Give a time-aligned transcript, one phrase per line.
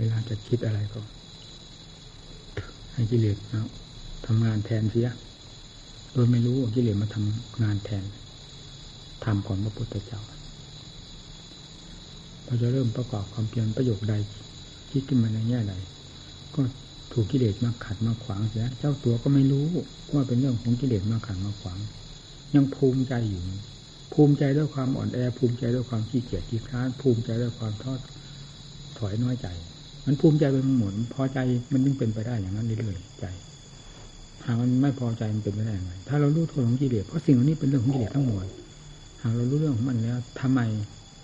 [0.00, 1.00] เวลาจะคิดอะไรก็
[2.92, 3.68] ให้กิเลสนะ
[4.26, 5.08] ทำงานแทนเสีย
[6.12, 8.04] โดยไม่รู้ว่ากิเลสมาทำงานแทน
[9.24, 10.20] ทำก่อนพระพุทธเจ้า
[12.46, 14.14] พอจะเริ่มประกอบความเพียรประโยคใด
[14.90, 15.74] คิดขึ้นมาในแง่ใด
[16.54, 16.60] ก็
[17.12, 19.64] ถูกกิเลสมาขัดมาขวางเสียเจ้าตัวก็ไม่รู้
[20.12, 21.78] ว่าเป็นเรื่องของกิเลสมาขัดมาขวาง
[22.54, 23.42] ยังภูมิใจอยู่
[24.12, 28.00] ภูมิใจด้วยความอ่อนแอ ภูมิใจด้วยความขี้เกียจขี้คร้าน ภูมิใจด้วยความทอด
[28.98, 29.46] ถอยน้อยใจ
[30.06, 31.38] มันภูมิใจไปหมดพอใจ
[31.72, 33.24] มันยิ่งเป็นไปได้อย่างนั้นเรื่อยๆใจ
[34.44, 38.44] หากมันไม่พอใจมันเป็นไปได้ยังไงถ้าเรารู้โทษของกิเลสเพราะสิ่งเหล่านี้เป็นเรื่องของกิเลสทั้งหมด
[39.22, 40.60] หากเรารู้เรื่องของมันแล้วทำไม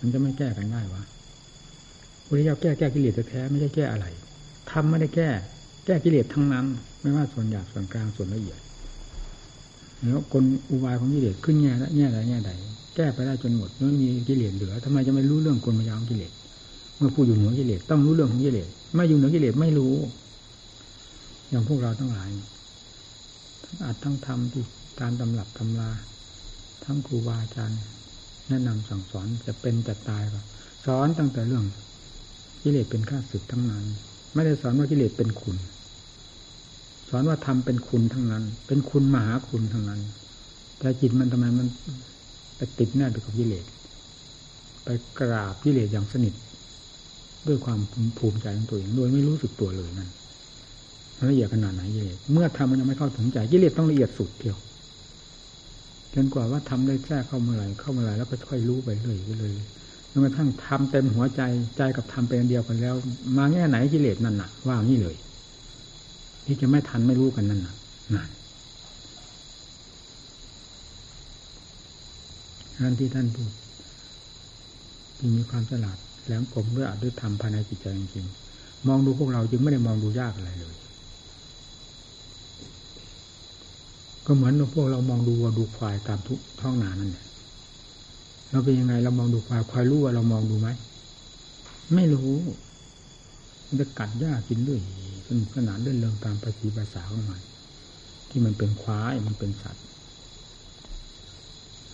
[0.00, 1.02] มันจะไม่แก้กันได้วะ
[2.26, 4.06] พระเจ้าแก้แก้กิเลสแท้ไม่ใช่แก้อะไร
[4.70, 5.28] ทำไม่ได้แก้
[5.86, 6.66] แก้กิเลสทั้งนั้น
[7.00, 8.60] ไม่ว่าส่วนหยาบส่วนกลางส่วนละเอียด
[10.00, 12.50] แล้วกลอุบายของกิเลสขึ้นแง่ละแง่ใดแง่ใด
[12.96, 16.32] แก้ไปได้จนหมดไม่มีกิเลสเหลือทำไมจะไม่รู้เรื่องกลมายาของกิเลส
[16.96, 19.94] เมื่อผู้อยู่เหนือกิเลสต้องรู้เรื่องของกิเลสไม่อยู่เหนือกิเลสไม่รู้
[21.48, 22.30] อย่างพวกเราทั้งหลาย
[23.64, 24.64] ทั้งอาจทั้งทำที่
[25.00, 25.90] การตำรับตำรา
[26.84, 27.80] ทั้งครูบาอาจารย์
[28.48, 30.40] แนะนำสั่งสอนจะเป็นจะตายก็
[30.86, 31.64] สอนตั้งแต่เรื่อง
[32.62, 33.84] กิเลสเป็นข้าศึกทั้งนั้น
[34.34, 35.56] ไม่ได้สอนว่ากิเลสเป็นคุณ
[37.08, 40.00] สอนว่าทำเป็นคุณทั้งนั้น เป็นคุณมหาคุณทั้งนั้น
[40.78, 41.68] แต่จิตมันทำไมมัน
[42.56, 43.64] ไปติดแน่ไปกับกิเลส
[44.84, 44.88] ไป
[45.18, 46.34] กราบกิเลสอย่างสนิท
[47.48, 47.80] ด้วยความ
[48.18, 50.10] ภูมิใจของตัวเองโดยไม่รู้สึกตัวเลยนั่น
[51.16, 54.56] มันละเอียดขนาดไหนกิเลสเมื่อทำมันยังไม่เข้าถึงใจกิเลสต้องละเอียดสุดเดียว
[56.14, 59.54] จนกว่าว่าทำได้แท้เข้าเมื่อไหร่เข้าเมื่อไหร่แล้วก็ค่อยรู้ไปเรื่อยๆเลย
[60.10, 61.42] จนกระทั่งทำเต็มหัวใจ
[61.76, 62.94] ใจกับทำเป็นเดียวกันแล้ว
[63.36, 65.16] มาแง่ไหนกิเลสนั่นน่ะ ว่างี้เลย
[66.44, 67.74] ที่จะไม่ทันไม่รู้กันนั่นน่ะ
[68.14, 68.28] นั่น
[72.82, 73.52] นั่นที่ท่านพูด
[75.16, 80.74] ที่มีความฉลาด แหลมคมด้วยอาจด้วยธรรมภายในจิตใจจริงๆมองดูพวกเราจึงไม่ได้มองดูยากอะไรเลย
[84.26, 87.26] ก็เหมือนพวกเรามองดูวัวดูควายตามทุกท้องนานั่นแหละ
[88.50, 90.68] เราเป็นยังไงเรามองดูควายควายรู้ว่าเรามองดูไหม
[91.94, 92.32] ไม่รู้
[93.66, 94.80] มันจะกัดหญ้ากินด้วย
[95.26, 97.40] สนุกสนานเล่นเริงตามภาษีภาษาของมัน
[98.28, 99.84] ที่มันเป็นควายมันเป็นสัตว์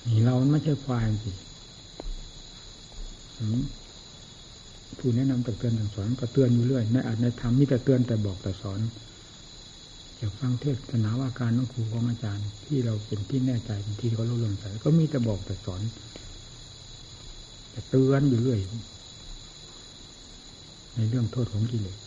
[0.07, 1.33] นี่เราไม่ใช่ควายสิ
[4.99, 8.81] ผู้แนะนำตักเตือนสั่งสอนก็เตือนอยู่เรื่อยในอาจในธรรมมีแต่เตือนแต่บอกแต่สอน
[10.17, 15.83] อยากฟังเทศนาว่าการของครูของอาจารย์ ที่เราเป็นที่แน่ใจเป็นที่เขารู้เรื่องใส่ก็มีแต่บอกแต่สอน
[17.71, 18.61] แต่เตือนอยู่เรื่อย
[20.97, 21.99] ในเรื่องโทษของกิเลส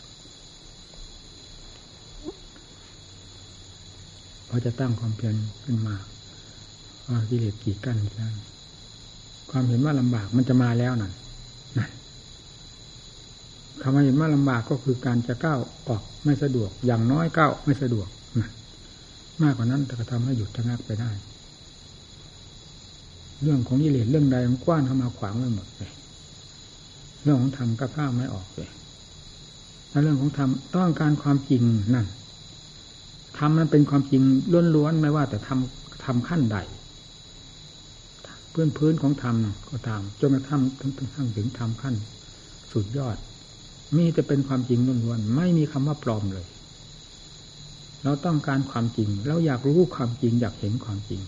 [4.48, 5.96] พอจะตั้งความเพียรขึ้นมา
[7.08, 8.32] ว่ากิเลสกี่กั้นแล้ว
[9.50, 11.12] ความเห็นว่าลำบากมันจะมาแล้วนั่น
[11.78, 11.90] นั่น
[13.82, 18.48] คำว่าเห็นว่าลำบากก็คือการจะก้าวออกไม่สะดวก อย่างน้อยก้าวไม่สะดวกนะ
[19.42, 21.10] มากกว่านั้นแต่ก็ทำให้หยุดชะงักไปได้
[23.42, 25.90] เรื่องของกิเลสเรื่องใดมันกว้านเข้ามาขวางไว้หมดเลย
[27.22, 28.70] เรื่องของธรรมก็ข้าไม่ออกเลย
[29.90, 31.62] แล้วเรื่องของธรรมต้องการความจริง
[31.94, 32.06] นั่น
[33.38, 34.22] ธรรมนั้นเป็นความจริง
[34.74, 36.58] ล้วนๆไม่ว่า แต่ทำทำขั้นใด
[38.58, 39.36] พื่อนพื้นของธรรม
[39.70, 41.94] ก็ตามจนกระทั่งถึงถึงธรรมขั้น
[42.72, 43.16] สุดยอด
[43.96, 46.46] มีแต่เป็นความจริงล้วนๆไม่มีคำว่าปลอมเลย
[48.04, 51.20] เราต้องการความจริง เราอยากรู้ความจริง อยากเห็นความจริง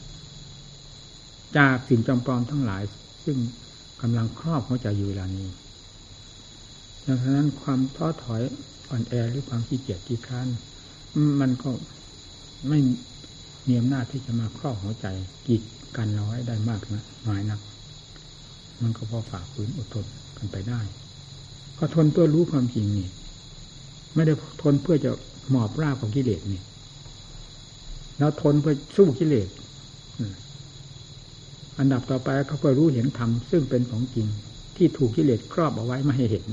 [1.57, 2.83] จากสิ่งจำปลอมทั้งหลาย
[3.25, 3.39] ซึ่ง
[4.03, 5.49] กำลังครอบหัวใจอยู่เวลานี้
[7.07, 8.43] ดังนั้นความท้อถอย
[8.91, 10.47] อ่อนแอหรือความขี้เกียจขี้ค้าน
[11.41, 11.71] มันก็
[12.69, 12.79] ไม่
[13.67, 15.07] มีอำนาจที่จะมาครอบหัวใจ
[15.47, 15.63] กีด
[15.97, 17.61] กันเราให้ได้มากนะน้อยนัก
[18.83, 20.07] มันก็พอฝ่าฝืนอดทน
[20.39, 20.81] กันไปได้
[21.79, 23.09] ก็ทนเพื่อรู้ความจริงนี่
[24.15, 25.11] ไม่ได้ทนเพื่อจะ
[25.51, 26.63] หมอบราบของกิเลสนี่
[28.19, 29.49] แล้วทนเพื่อสู้กิเลส
[31.79, 34.27] อันดับต่อไปเขาเพื่อรู้เห็นธรรมซึ่งเป็นของจริง
[34.77, 36.45] ที่ถูกกิเลสครอบเอาไว้ไม่ให้เห็น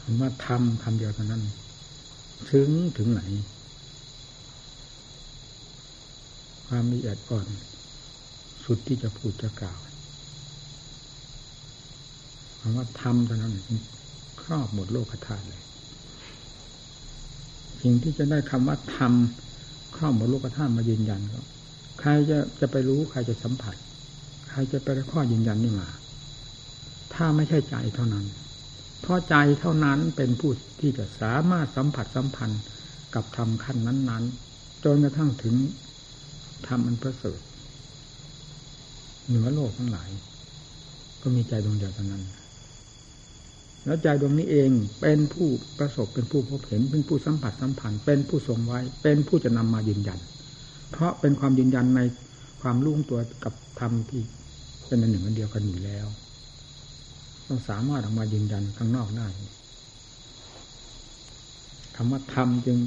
[0.00, 1.42] คำว่าทำคำเดียวเท่านั้น
[2.50, 2.68] ถึง
[2.98, 3.22] ถึงไหน
[6.66, 7.46] ความละเอียดอ่อน
[8.64, 9.78] สุดที่จะพูดจะกล่าว
[12.60, 13.52] คำว่าทำเท่านั้น
[14.42, 15.62] ครอบหมดโลกธาตุเลย
[17.80, 21.40] สิ่งที่จะได้คำว่าทำครอบหมดโลกธาตุมายืนยันก็
[22.00, 23.74] ใครจะจะไปรู้ใครจะสัมผัส
[24.48, 25.88] ใครจะไปข้อยืนยันนี่มา
[27.14, 28.26] ถ้าไม่ใช่ใจเท่านั้น
[29.00, 30.50] เพราะใจเท่านั้นเป็นผู้
[30.80, 32.62] ที่จะสามารถสัมผัสสัมพันธ์
[33.14, 34.24] กับธรรมขั้นนั้น
[34.54, 35.54] ๆ จนกระทั่งถึง
[36.66, 37.40] ธรรมอันประเสริฐ
[39.28, 40.10] เหนือโลกทั้งหลาย
[41.22, 42.24] ก็มีใจดวงเดียวเท่านั้น
[43.84, 45.48] แล้วใจดวงนี้เองเป็นผู้
[45.78, 50.18] ประสบเป็นผู้พบเห็น เป็นผู้สัมผัสสัมพันธ์เป็นผู้ทรงไว้ เป็นผู้จะนำมายืนยัน
[50.90, 52.00] เพราะเป็นความยืนยันใน
[52.60, 54.22] ความรุ่งตัวกับธรรมที่
[54.86, 56.06] เป็นอันหนึ่งอันเดียวกันอยู่แล้ว
[57.48, 59.28] ต้องสามารถออกมายืนยันข้างนอกได้
[61.96, 62.78] คำว่าธรรมจึง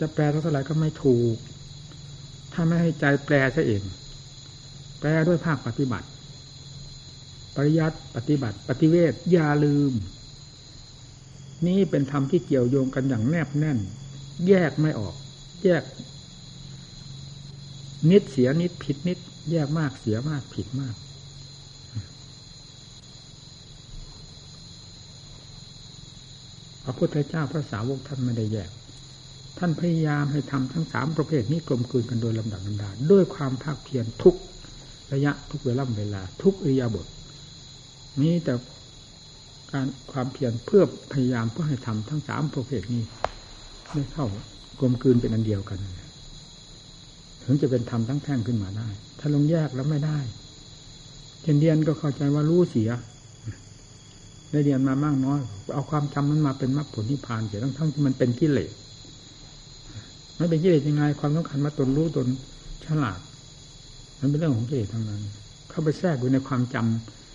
[0.00, 1.36] จะแปลเท่าไหร่ก็ไม่ถูก
[2.52, 3.82] ถ้าไม่ให้ใจแปลซะเอง
[4.98, 6.06] แปลด้วยภาคปฏิบัติ
[7.56, 9.92] ปริยัติปฏิบัติ ปฏิเวทอย่าลืม
[11.66, 13.78] นี่เป็นธรรมที่เกี่ยวโยงกันอย่างแนบแน่น
[14.48, 15.14] แยกไม่ออก
[15.64, 15.82] แยก
[18.10, 19.18] นิดเสียนิดผิดนิด
[19.50, 20.94] แยกมากเสียมากผิดมาก
[26.82, 28.70] พระพุทธเจ้าพระสาวกท่านไม่ได้แยก
[29.58, 34.36] ท่านพยายามให้ทำทั้งสามประเภทนี้กลมกลืนกันโดยลำดับลำดาด้วยความภาคเพียรทุก
[35.12, 37.06] ระยะทุกเวลาเวลา ทุกอิยาบท
[38.22, 38.54] นี้แต่
[39.72, 40.82] การความเพียรเพื่อ
[41.12, 43.02] พยายามเพื่อให้ทำทั้งสามประเภทนี้
[43.92, 44.26] ไม่เข้า
[44.80, 45.78] กลมกลืนเป็นอันเดียวกัน
[47.44, 48.88] ถึงจะเป็นธรรมทั้งแท่งขึ้นมาได้
[49.18, 50.18] ถ้าลงแยกแล้วไม่ได้
[51.42, 52.90] เช่นเดียนก็เข้าใจว่ารู้เสีย
[54.50, 55.40] ได้เรียนมามากน้อย
[55.74, 58.72] เอาความจำนั้นมาเป็นมรรคผลนิพพานเสียทั้งทั้งที่มันเป็นกิเลส
[60.36, 62.26] ไม่เป็นกิเลสยังไง ความสำคัญมาตนรู้ตน
[62.84, 63.20] ฉลาด
[64.20, 65.22] มันเป็นเรื่องของกิเลสทั้งนั้น
[65.70, 66.76] เข้าไปแทรกอยู่ในความจ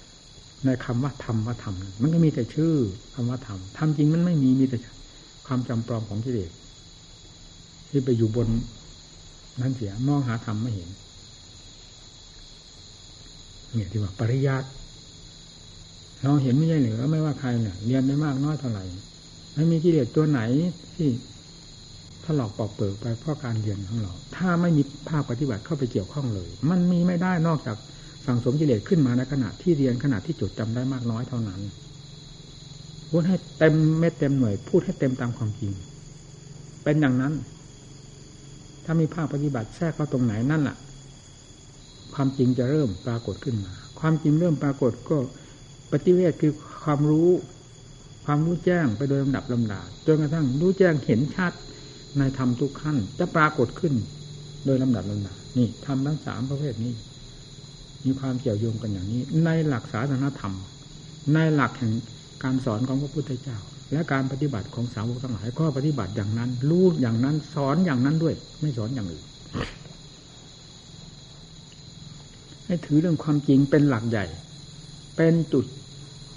[0.04, 2.74] ำในคำว่าธรรมว่าธรรมมันก็มีแต่ชื่อ
[3.14, 4.78] คำว่าธรรมธรรมจริงมันไม่มีมีแต่
[5.48, 6.52] ความจำปลอมของกิเลส
[7.90, 8.48] ที่ไปอยู่บน
[9.62, 10.90] นั้นเสียมองหาธรรมไม่เห็น
[13.74, 14.68] เนี่ยที่ว่าปริยัติ
[16.22, 18.84] เราเห็นไม่ใช่หรือไม่ว่าใครเนี่ยเรียนได้มากน้อยเท่าไหร่
[19.54, 20.42] ไม่มีกิเลสตัวไหน
[20.96, 21.08] ที่
[22.26, 27.78] ถลอกปอกเปิดไปเพราะการเรียนของเรา ถ้าไม่มีภาคปฏิบัติเข้าไปเกี่ยวข้องเลย มันมีไม่ได้นอกจาก
[28.26, 31.62] สั่งสมกิเลสขึ้นมาในขณะที่เรียนขณะที่จดจำได้มากน้อยเท่านั้น
[33.10, 35.72] พูดให้เต็มเม็ดเต็มหน่วย พูดให้เต็มตามความจริง
[36.84, 37.34] เป็นอย่างนั้น
[38.86, 40.78] ถ้ามีภาคปฏิบัติแทรกเข้าตรงไหนนั่นแหละ
[42.14, 45.18] ความจริงจะเริ่มปรากฏขึ้นมา ความจริงเริ่มปรากฏก็
[45.92, 46.54] ปฏิเวทคือ
[46.84, 47.30] ความรู้
[48.26, 51.54] ความรู้แจ้งไปโดยลำดับลำดาจนกระทั่งรู้แจ้งเห็นชัด
[52.20, 53.94] ในธรรมทุกขั้น จะปรากฏขึ้น
[54.66, 56.94] โดยลำดับลำดานี่ทำทั้งสามประเภทนี้
[58.06, 60.54] มีความเกี่ยวโยงกันอย่างนี้ ในหลักศาสนาธรรม
[61.34, 61.94] ในหลักแห่ง
[62.44, 63.58] การสอนของพระพุทธเจ้า
[63.92, 69.26] และการปฏิบัติของสาวกทั้งหลายก็ปฏิบัติอย่างนั้น รู้อย่างนั้นสอนอย่างนั้นด้วย ไม่สอนอย่างอื่น
[72.66, 74.26] ให้ถือเรื่องความจริงเป็นหลักใหญ่
[75.18, 75.66] เป็นจุด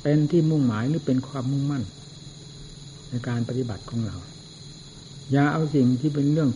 [0.03, 1.83] เป็นที่มุ่งหมายหรือเป็นความมุ่งมั่น
[3.11, 4.17] ในการปฏิบัติของเรา
[5.33, 6.51] อย่าเอาสิ่งที่เป็นเรื่อง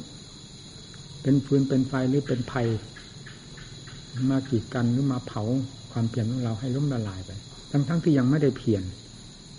[1.22, 2.68] เป็นฟืนเป็นไฟหรือเป็นภัย
[4.30, 5.42] มากีดกันหรือมาเผา
[5.92, 7.30] ความเพียรของเราให้ล้มละลายไป
[7.70, 8.82] ทั้งๆทที่ยังไม่ได้เพียร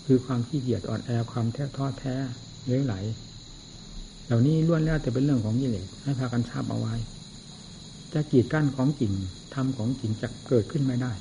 [0.06, 2.14] คือความขี้เกียจอ่อนแอความแท้ท้อแท้
[2.64, 2.94] เลื้ยไหล
[4.26, 6.94] เหล่านี้ล้วนแล้วแต่เป็นเรื่องของกิเลสให้พากันทราบเอาไว้
[8.12, 9.12] จะกีดกั้นของจริง
[9.54, 11.12] ทำของจริงจะเกิดขึ้นไม่ได้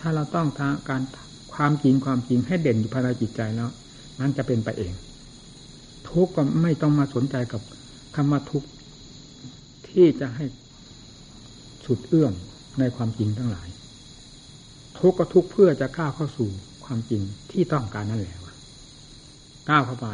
[0.00, 0.48] ถ้าเราต้อง
[0.88, 1.02] การ
[1.54, 3.70] ความจริงความจริงให้เด่นอยู่ภายในจิตใจแล้ว
[4.20, 4.92] นั้นจะเป็นไปเอง
[6.12, 7.62] ทุกข์ก็ไม่ต้องมาสนใจกับ
[8.14, 8.68] คำว่าทุกข์
[9.88, 10.44] ที่จะให้
[11.84, 12.34] สุดเอื้อม
[12.78, 13.68] ในความจริงทั้งหลาย
[15.00, 16.48] ทุกข์ก็ทุกข์เพื่อจะก้าวเข้าสู่
[16.84, 18.40] ความจริงที่ต้องการนั่นแหละ
[19.70, 20.08] ก้าวเข้าไป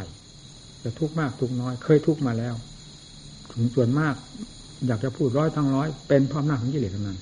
[0.83, 2.55] จะทุกข์มากทุกข์น้อย เคยทุกข์มาแล้ว
[3.53, 4.15] ถึงส่วนมาก
[4.87, 7.19] อยากจะพูดร้อยทั้งร้อย เป็นพร้อมหน้าของกิเลสทั้งนั้น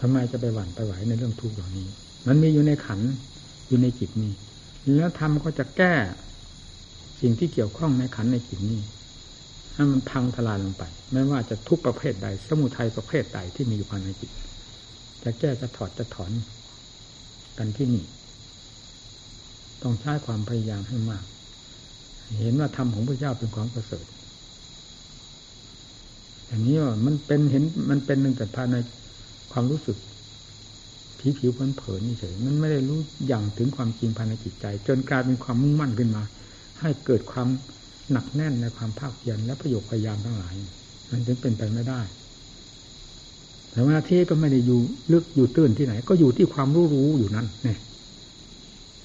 [0.00, 1.86] ทำไมจะไปหวั่นไปไหวในเรื่องทุกข์เหล่านี้
[2.26, 3.00] มันมีอยู่ในขัน
[3.68, 4.32] อยู่ในจิตนี้
[4.94, 5.94] แล้วทำก็จะแก้
[7.20, 8.82] สิ่งที่เกี่ยวข้องในขันในจิตนี้
[9.74, 14.30] ให้มันพังทลายลงไป ไม่ว่าจะทุกประเภทใด สมุทัยประเภทใดที่มีอยู่ภายในจิต
[15.22, 16.32] จะแก้จะถอดจะถอน
[17.58, 18.04] กันที่นี่
[19.82, 21.24] ต้องใช้ความพยายามให้มาก
[22.40, 24.06] เห็นว่าธรรมของพระเจ้าเป็นของประเสริฐ
[26.46, 28.76] อย่างนี้ว่ามันเป็นเห็นมันเป็นหนึ่งแต่ภายใน
[29.52, 29.96] ความรู้สึก
[31.20, 32.98] ผิวผิวเผินนี่เฉยมันไม่ได้รู้
[33.28, 36.22] อย่างถึงความจริงภายในจิตใจ จนกลายเป็นความมุ่งมั่นขึ้นมา
[36.80, 37.48] ให้เกิดความ
[38.12, 40.54] หนักแน่นในความภาคเพียรและประโยชน์พยายามทั้งหลาย
[41.10, 42.00] มันถึงเป็นไปไม่ได้
[43.72, 44.80] แต่ว่าที่ก็ไม่ได้อยู่
[45.12, 47.78] ลึกอยู่ตื้นที่ไหน ก็อยู่ที่ความรู้รู้อยู่นั่นเนี่ย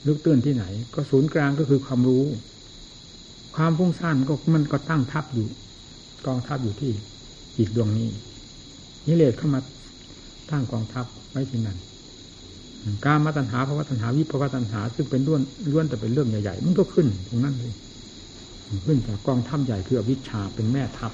[0.07, 2.23] ลึกตื้นที่ไหน ก็ศูนย์กลางก็คือความรู้
[3.55, 5.47] ความพุ่งสั้นก็มันก็ตั้งทับอยู่
[6.27, 6.91] กองทับอยู่ที่
[7.57, 8.07] จิตดวงนี้
[9.07, 9.59] นิเลศเข้ามา
[10.51, 11.77] ตั้งกองทัพไว้ที่นั่น
[13.05, 17.73] การมาตัญหาภาวะตัญหาวิภาวะตัญหา ซึ่งเป็นล้วนล้วนแต่เป็นเรื่องใหญ่ๆมันก็ขึ้นตรงนั้นเลย
[18.85, 21.11] ขึ้นจากกองทัพใหญ่คืออวิชชาเป็นแม่ทัพ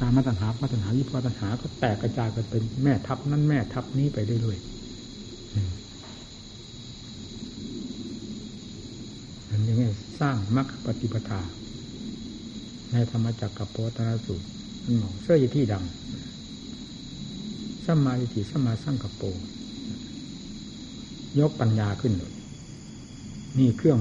[0.00, 4.68] การมาตัญหามาตัญหาวิปตัญหา ก็แตกกระจายกันเป็นแม่ทัพนั่นแม่ทัพนี้ไปเรื่อยๆ
[9.50, 9.74] อันนี้
[10.20, 11.40] สร้างมรรคปฏิปทา
[12.92, 14.46] ในธรรมจักรกับโพธนาสูตร
[14.84, 15.84] มันหมอเสื้อยี่ที่ดัง
[17.84, 19.22] สัมมาธิสมาสร้างกับโป
[21.40, 22.32] ยกปัญญาขึ้นเลย
[23.58, 23.98] นี่เครื่อง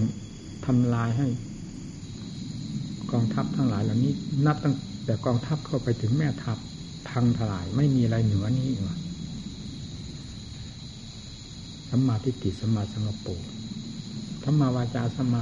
[0.66, 1.28] ทำลายให้
[3.12, 4.14] กองทัพทั้งหลายเหล่านี้
[4.46, 4.76] นับตั้ง
[5.06, 6.58] แต่กองทัพเข้าไปถึงแม่ทัพ
[7.10, 8.98] พังทลายไม่มีอะไรเหนือนี้หรอ
[11.90, 13.32] สัมมาทิฏฐิสัมมาสังกปร
[14.44, 15.42] สัมมาวาจาสัมมา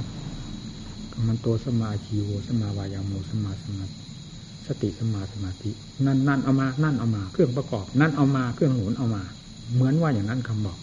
[1.12, 3.84] กัมมันโตสัมมาชีโวสัมมาวายาโมสัมมาสมา
[4.66, 5.70] สติสัมมาสมาธิ
[6.04, 9.22] นั่นนั่นเอามา นั่นเอามา เครื่องประกอบ นั่นเอามา เครื่องหนุนเอามา
[9.74, 10.78] เหมือนว่าอย่างนั้นคำบอก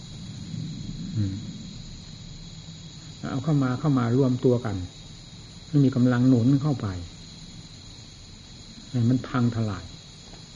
[3.28, 4.76] เอาเข้ามาเข้ามารวมตัวกัน
[5.68, 6.86] มันมีกำลังหนุนเข้าไป
[9.10, 9.84] มันพังทลาย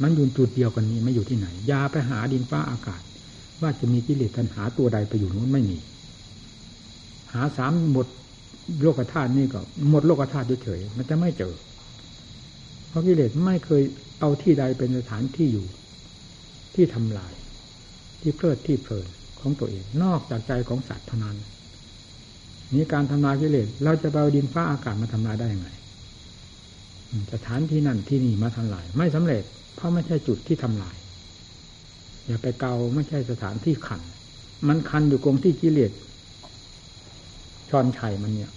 [0.03, 3.03] มันอยู่จุดเดียวกันนี้ไม่อยู่ที่ไหนยาไปหาดินฟ้าอากาศ
[3.61, 5.79] ว่าจะมีกิเลสตัณหาตัวใดไปอยู่นู้นไม่มี
[7.33, 8.07] หาสามหมด
[8.83, 9.61] โลกธาตุนี่ก็
[9.91, 11.55] หมดโลกธาตุเฉยๆมันจะไม่เจอ
[12.89, 13.83] เพราะกิเลสไม่เคย
[14.21, 15.67] เอาที่ใดเป็นสถานที่อยู่
[16.75, 17.33] ที่ทำลาย
[18.21, 19.07] ที่เพลิดที่เพลิน
[19.47, 21.37] ของตัวเอง นอกจากใจของสัตว์เท่านั้น
[22.73, 25.69] นี่การทำลายกิเลสเราจะเอาดินฟ้าอากาศมาทำลายได้ยังไง
[27.33, 29.43] สถานที่นั่นที่นี่มาทำลาย ไม่สำเร็จ
[29.75, 30.97] เพราะไม่ใช่จุดที่ทำลาย
[32.27, 34.03] อย่าไปเกาไม่ใช่สถานที่ขัน
[34.69, 35.93] มันคันอยู่กรงที่กิเลส
[37.71, 38.53] ชอนชัยมันเนี่ย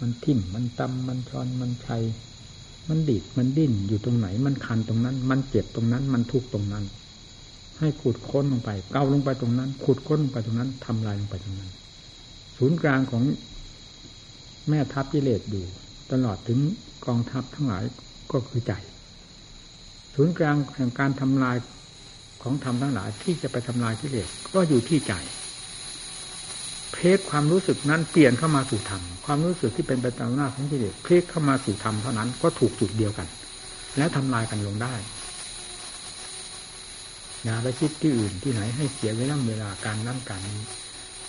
[0.00, 2.02] มันทิ่มมันตำมันชอนมันชัย
[2.88, 6.84] มันดิดมันดิ้นอยู่ตรงไหน มันคันตรงนั้น มันเจ็บตรงนั้น มันทุกตรงนั้น
[7.82, 11.70] ให้ขุดค้นลงไป เกาลงไปตรงนั้น ขุดค้นลงไปตรงนั้นทำลายลงไปตรงนั้น
[12.56, 13.22] ศูนย์กลางของ
[14.68, 15.64] แม่ทัพกิเลสอยู่
[16.12, 16.58] ตลอดถึง
[17.06, 17.84] กองทัพทั้งหลาย
[18.32, 18.72] ก็คือใจ
[20.14, 21.56] ศูนย์กลางแห่งการทำลาย
[22.42, 25.12] ของธรรมทั้งหลายที่จะไปทำลายกิเลสก็อยู่ที่ใจ
[26.92, 33.28] เพลกความรู้สึกนั้นเปลี่ยนเข้ามาสู่ธรรมความรู้สึกที่เป็นไปตามหน้าของกิเลสเพลกเข้ามาสู่ธรรมเท่านั้นก็ถูกจุดเดียวกัน
[33.96, 34.94] แล้วทำลายกันลงได้
[37.44, 40.64] อย่าไปคิดที่อื่นที่ไหนให้เสียเวลาเวลาการนั่งการนี้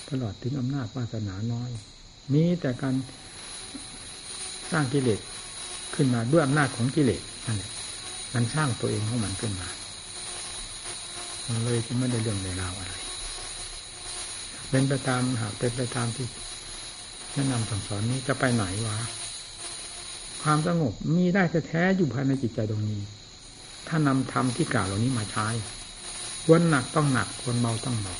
[0.10, 1.70] ตลอดถึงอำนาจวาสนาน้อย
[2.34, 2.96] มีแต่การ
[4.72, 5.20] สร้างกิเลส
[5.96, 7.72] ขึ้นมาด้วยอำนาจของกิเลสนั่นแหละ
[8.34, 9.70] มันสร้างตัวเองของมันขึ้นมา
[11.48, 12.94] มันเลยจะไม่ได้เรื่องในราวอะไร
[14.70, 16.28] เป็นไปตามหากเป็นไปตามที่
[17.34, 18.98] แนะนำสั่งสอนนี้จะไปไหนวะ
[20.44, 23.02] ความสงบมีได้แท้ๆอยู่ภายในจิตใจตรงนี้
[23.88, 25.48] ถ้านำธรรมที่กล่าวเหล่านี้มาใช้
[26.44, 28.14] ควรหนักต้องหนักควรเบาต้องเบา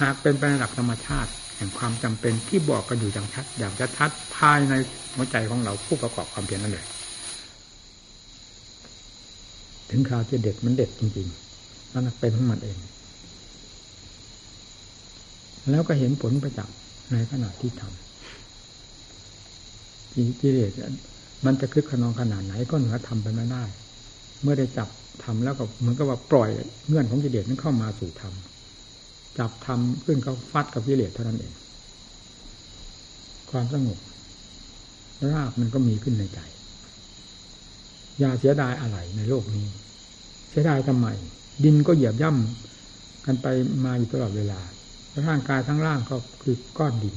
[0.00, 4.74] หากเป็นไประดับธรรมชาติ แห่งความจำเป็นที่บอกกันอยู่อย่างชัดอย่างชัดภายใน
[5.14, 6.86] หัวใจของเราผู้ประกอบความเพียรนั่นแหละ
[9.90, 12.76] ถึงคราวจะเด็ดมันเด็ดจริงๆนั่นเป็นของมันเอง
[15.70, 16.74] แล้วก็เห็นผลประจักษ์
[17.12, 17.90] ในขณะที่ทำ
[20.40, 20.72] กิเลส
[21.44, 23.64] มันจะคึกขนองขนาดไหนก็เหนือทำไปไม่ได้
[24.42, 24.88] เมื่อได้จับ
[25.24, 26.50] ทำแล้วก็เหมือนกับว่าปล่อย
[26.88, 28.34] เงื่อนของกิเลสนั้นเข้ามาสู่ธรรม
[29.38, 31.54] จับธรรมขึ้นเขาฟัดกับกิเลสเท่านั้นเอง
[33.50, 33.98] ความสงบ
[35.32, 36.40] รากมันก็มีขึ้นในใจ
[38.18, 39.66] อย่าเสียดายอะไรในโลกนี้
[40.48, 41.06] เสียดายทำไม
[41.64, 43.46] ดินก็เหยียบย่ำกันไป
[43.84, 44.60] มาอยู่ตลอดเวลา
[45.26, 47.16] ร่างกายทั้งร่างก็คือก้อนดิน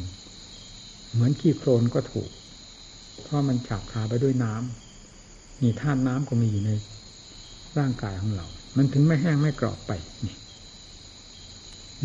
[1.12, 2.30] เหมือนขี้โคลนก็ถูก
[3.24, 6.72] เพราะมันฉาบขาไปด้วยน้ำนี่ท่านน้ำก็มีอยู่ใน
[7.78, 8.46] ร่างกายของเรา
[8.78, 9.92] มันถึงไม่แห้งไม่กรอบไป
[10.26, 10.36] นี่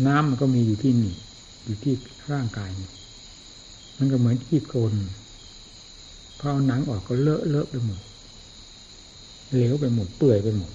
[0.05, 1.15] น้ำมันก็มีอยู่ที่นี่
[1.65, 1.93] อยู่ที่
[2.31, 2.91] ร่างกายนี่
[3.97, 4.93] มันก็เหมือนขี้โคลน
[6.39, 7.99] พอเอาหนังออกก็เลอะเลอะไปหมด
[9.55, 10.71] เหลวไปหมดเปื่อยไปหมด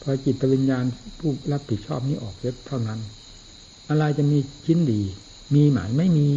[0.00, 0.84] พอจิตวิญญาณ
[1.18, 3.00] ผู้รับผิดชอบนี้ออกเยอะเท่านั้น
[3.88, 5.02] อะไรจะมีชิ้นดี
[5.54, 6.28] มีหมายไม่มี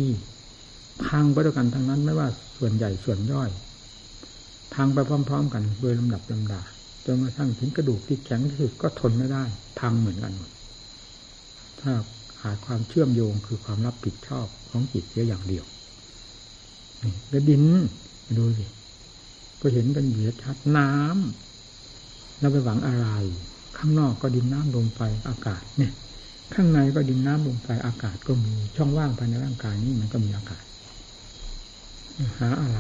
[1.05, 3.49] พังไปด้วยกันทั้งนั้น ไม่ว่าส่วนใหญ่ส่วนย่อย
[4.73, 6.61] พังไปพร้อม ๆ กันโดยลำดับลำดา
[7.05, 9.43] จนกระทั่งถึงกระดูกที่แข็งที่สุดก็ทนไม่ได้
[9.79, 10.51] พังเหมือนกันหมด
[11.81, 11.91] ถ้า
[12.39, 15.65] ขาดความเชื่อมโยงคือความรับผิดชอบของจิตเสียอย่างเดียว
[17.29, 17.63] แล้วดิน
[18.37, 18.65] ดูสิ
[19.61, 23.07] ก็เห็นกันอยู่ชัดน้ำเราไปหวังอะไร
[23.77, 25.93] ข้างนอกก็ดินน้ำลมไฟอากาศเนี่ย
[26.53, 30.63] ข้างในก็ดินน้ำลมไฟอากาศก็มีช่องว่างภายในร่างกายนี้มันก็มีอากาศ
[32.39, 32.79] หาอะไร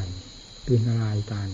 [0.67, 1.49] ตื่นอะไรกัน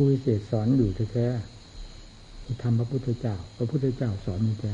[0.00, 4.72] ผู้วิเศษสอนอยู่แท้ๆทำพระพุทธเจ้า พระพุทธเจ้าสอนมีแท้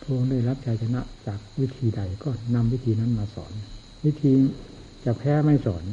[0.00, 3.52] พระองค์ได้รับใจชนะจากวิธีใดก็นำวิธีนั้นมาสอน
[4.04, 4.32] วิธี
[5.04, 5.84] จะแพ้ไม่สอน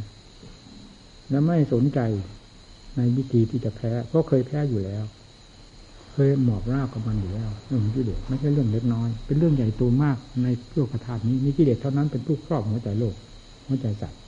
[1.29, 1.99] และไม่สนใจ
[2.97, 5.03] ในวิธีที่จะแพ้เพราะเคยแพ้อยู่แล้ว
[6.11, 13.15] เคยหมอบราบกับมันอยู่แล้วเรื่องกิเลสไม่ใช่เรื่องเล็กน้อย เป็นเรื่องใหญ่โตมากในโลกธาตุนี้มีกิเลสเท่านั้นเป็นผู้ครอบหัวใจโลก
[13.67, 14.19] หัวใจสัตว์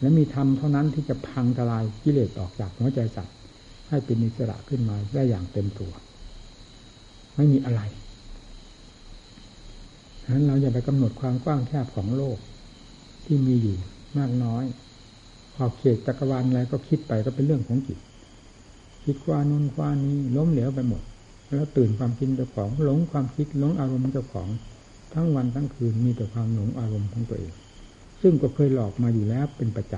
[0.00, 3.36] และมีธรรมเท่านั้นที่จะพังทลายกิเลสออกจากหัวใจสัตว์
[3.88, 5.92] ให้เป็นอิสระขึ้นมาได้อย่างเต็มตัว
[7.36, 7.80] ไม่มีอะไร
[10.22, 12.38] ฉะนั้นเราอย่าไปกำหนดความกว้างแคบของโลก
[13.24, 13.76] ที่มีอยู่
[14.18, 14.64] มากน้อย
[15.54, 17.98] ขอบเขตจักรวาลอะไรก็คิดไปก็เป็นเรื่องของจิต
[19.04, 21.02] คิดว่านุนว่านี้ล้มเหลวไปหมด
[21.46, 24.48] แล้วตื่นความคิดเจ้าของหลงความคิดหลงอารมณ์เจ้าของ
[25.12, 27.52] ทั้งวันทั้งคืนมีแต่ความหลงอารมณ์ของตัวเอง
[28.26, 29.94] ซึ่งก็เคยหลอกมาอยู่แล้วเป็นประจ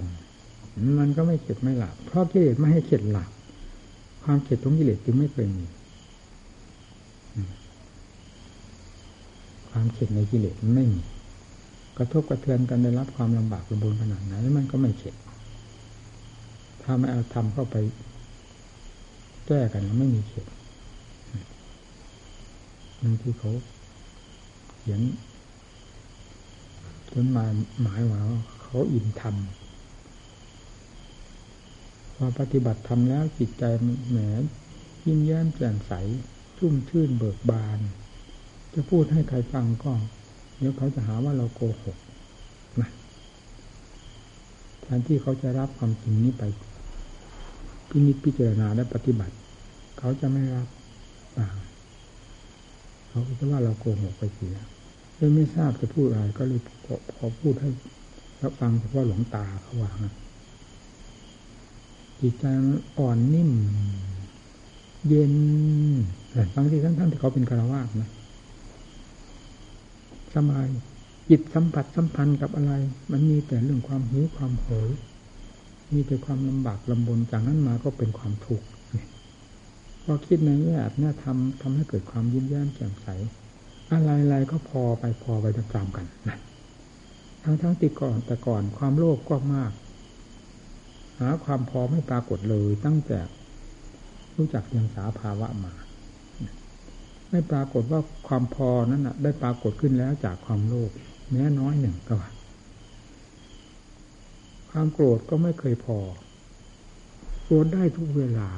[0.47, 3.31] ำมันก็ไม่เข็ดไม่หลับเพราะกิเลสไม่ให้เข็ดหลับ
[4.25, 5.65] ความเข็ดของกิเลสจึงไม่เคยมี
[9.71, 11.01] ความเข็ดในกิเลสมันไม่มี
[11.99, 15.15] กระทบกระเทือนกันได้รับความลำบากลำบนขนาดไหนมันก็ไม่เข็ด
[16.83, 17.77] ถ้าไม่เอาทำเข้าไป
[19.47, 20.47] แก้กันไม่มีเข็ด
[23.01, 23.51] นั่นที่เขา
[24.79, 25.01] เขียน
[27.13, 27.45] จนมา
[27.83, 28.21] หมายว่า
[28.63, 29.35] เขาอินทำ
[32.15, 33.65] พอปฏิบัติทำแล้วจิตใจ
[34.11, 34.19] แหม
[35.05, 35.93] ยิ้มแย้มแจ่มใส
[36.59, 37.79] ชุ่มชื่นเบิกบาน
[38.75, 39.93] จะพูดให้ใครฟังก็
[40.59, 41.97] เดี๋ยวเขาจะหาว่าเราโกหก
[42.81, 42.91] นะ
[44.81, 46.43] แทนที่เขาจะรับความจริงนี้ไป
[47.89, 49.35] พินิจพิจารณาและปฏิบัติ
[49.99, 50.69] เขาจะไม่รับ
[51.37, 51.49] ป่า
[53.09, 54.57] เขาจะว่าเราโกหกไปเสีย
[55.17, 56.61] เลยไม่ทราบจะพูดอะไรก็เลย
[57.17, 57.71] พอพูดให้
[58.43, 59.91] รับฟังเฉพาะหลวงตาเขาว่า
[62.21, 62.45] จิตใจ
[62.99, 63.51] อ่อนนิ่ม
[65.09, 65.35] เย็น
[66.31, 68.11] แต่บางทีท่านท่านที่เขาเป็นคารวะนะ
[70.35, 70.67] สบาย
[71.29, 72.73] จิตสัมผัสสัมพันธ์กับอะไร
[73.13, 74.91] มันมีแต่เรื่องความหิวความโหย
[75.93, 78.67] มีแต่ความลำบากลำบนจากนั้นมาก็เป็นความทุกข์
[80.05, 83.09] พอคิดในแง่เนี่ยทำทำให้เกิดความยิ้มแย้มแจ่มใส
[83.93, 86.39] อะไรๆก็พอไปพอไปตามกันนะ
[87.43, 89.73] ทั้งทั้งติก่อนแต่ก่อนความโลภก็มาก
[91.21, 93.19] หาความพอไม่ปรากฏเลยตั้งแต่
[94.37, 95.73] รู้จักยังสาภาวะมา
[97.31, 100.91] ไม่ปรากฏว่าความพอนั้นนะได้ปรากฏขึ้นแล้วจากความโลภ
[101.31, 102.31] แม้น้อยหนึ่งก็ว่า
[104.71, 105.99] ความโกรธก็ไม่เคยพอ
[107.45, 108.49] โกรธได้ทุกเวลา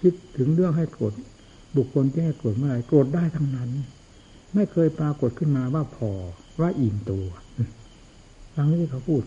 [0.00, 1.12] คิดถึงเรื่องให้โกรธ
[1.76, 3.70] บุคคลที่ให้โกรธเมื่อไรโกรธได้ทั้งนั้น
[4.54, 6.10] ไม่เคยปรากฏขึ้นมาว่าพอ
[6.60, 7.26] ว่าอิ่มตัว
[8.54, 9.22] ฟังที่เขาพูด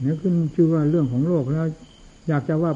[0.00, 1.66] เนี่ยขึ้นชื่อว่าเรื่องของโลกแล้ว
[2.28, 2.72] อยากจะว่า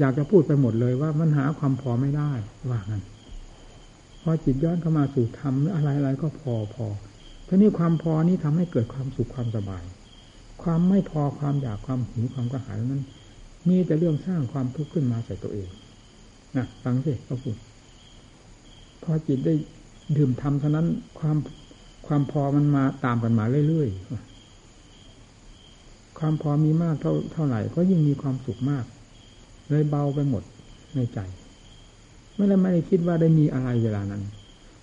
[0.00, 2.30] อยากจะพูดไปหมดเลยว่ามันหาความพอไม่ได้
[2.70, 3.02] ว่างั้น
[4.22, 6.86] พอจิตย้อนเข้ามาสู่ธรรมอะไรอะไรก็พอพอ
[7.48, 9.84] ทีนี้ความพอนี้ทำให้เกิดความสุขความสบาย
[10.62, 13.02] ความไม่พอความอยากความหิวความกระหายนั้น
[13.68, 15.68] มีแต่เรื่องสร้างความทุกข์ขึ้นมาใส่ตัวเอง
[16.56, 17.56] นะฟังสิเขาพูด
[19.04, 19.54] พอจิตได้
[20.16, 20.86] ดื่มทำเท่านั้น
[21.18, 21.36] ความ
[22.06, 28.84] ความพอมันมาตามกันมาเรื่อยๆ ความพอมีมากเท่าเท่าไหร่ ก็ยิ่งมีความสุขมาก
[29.68, 30.42] เลยเบาไปหมด
[30.94, 31.18] ในใจ
[32.36, 34.22] ไม่ได้ไม่ได้คิดว่าได้มีอะไรเวลานั้น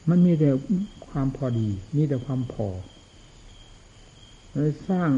[0.10, 0.50] มันมีแต่
[1.10, 2.68] ความพอดี มีแต่ความพอ
[4.54, 5.10] เลยสร้าง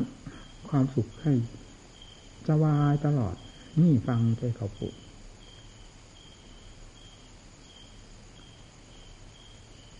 [0.69, 1.33] ความสุขให้
[2.47, 3.35] สบายตลอด
[3.81, 4.93] นี่ฟังใจเขาพูด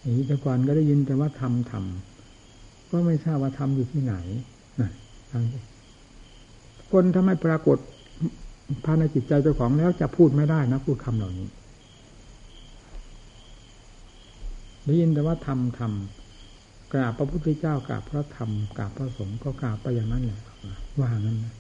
[0.06, 4.16] นี่แต่ก่อนก็ได้ยินแต่ว่าทำทำก็ไม่ทราบว่าทำอยู่ที่ไหน
[4.80, 4.90] นะ
[5.32, 5.44] ฟัง
[6.92, 7.78] คนทำให้ปรากฏ
[8.86, 11.48] ภายในจิตใจเจ้าของแล้วจะพูดไม่ได้นะพูดคำเหล่านี้
[14.86, 20.40] ได้ยินแต่ว่าทำทำกราบพระพุทธเจ้ากราบพระธรรมกราบพระสงฆ์ก็กราบไปอย่างนั้นแหละ
[21.00, 21.54] ว่างั้นนะ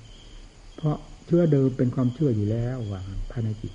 [0.76, 3.02] เพราะเชื่อเดิมเป็นความเชื่ออยู่แล้วว่า
[3.32, 3.74] ภายในจิต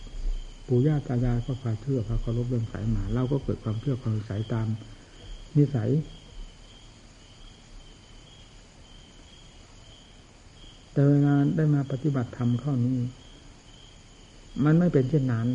[0.68, 4.68] ปู่ย่าตายายก็พาเชื่อพาเคารพเรื่องสายมาเราก็เกิดความเชื่อความสายตาม
[5.56, 5.90] นิสัย
[10.92, 12.98] แต่เวลาได้มาปฏิบัติธรรมข้อนี้
[14.64, 15.46] มันไม่เป็นเช่นนั้น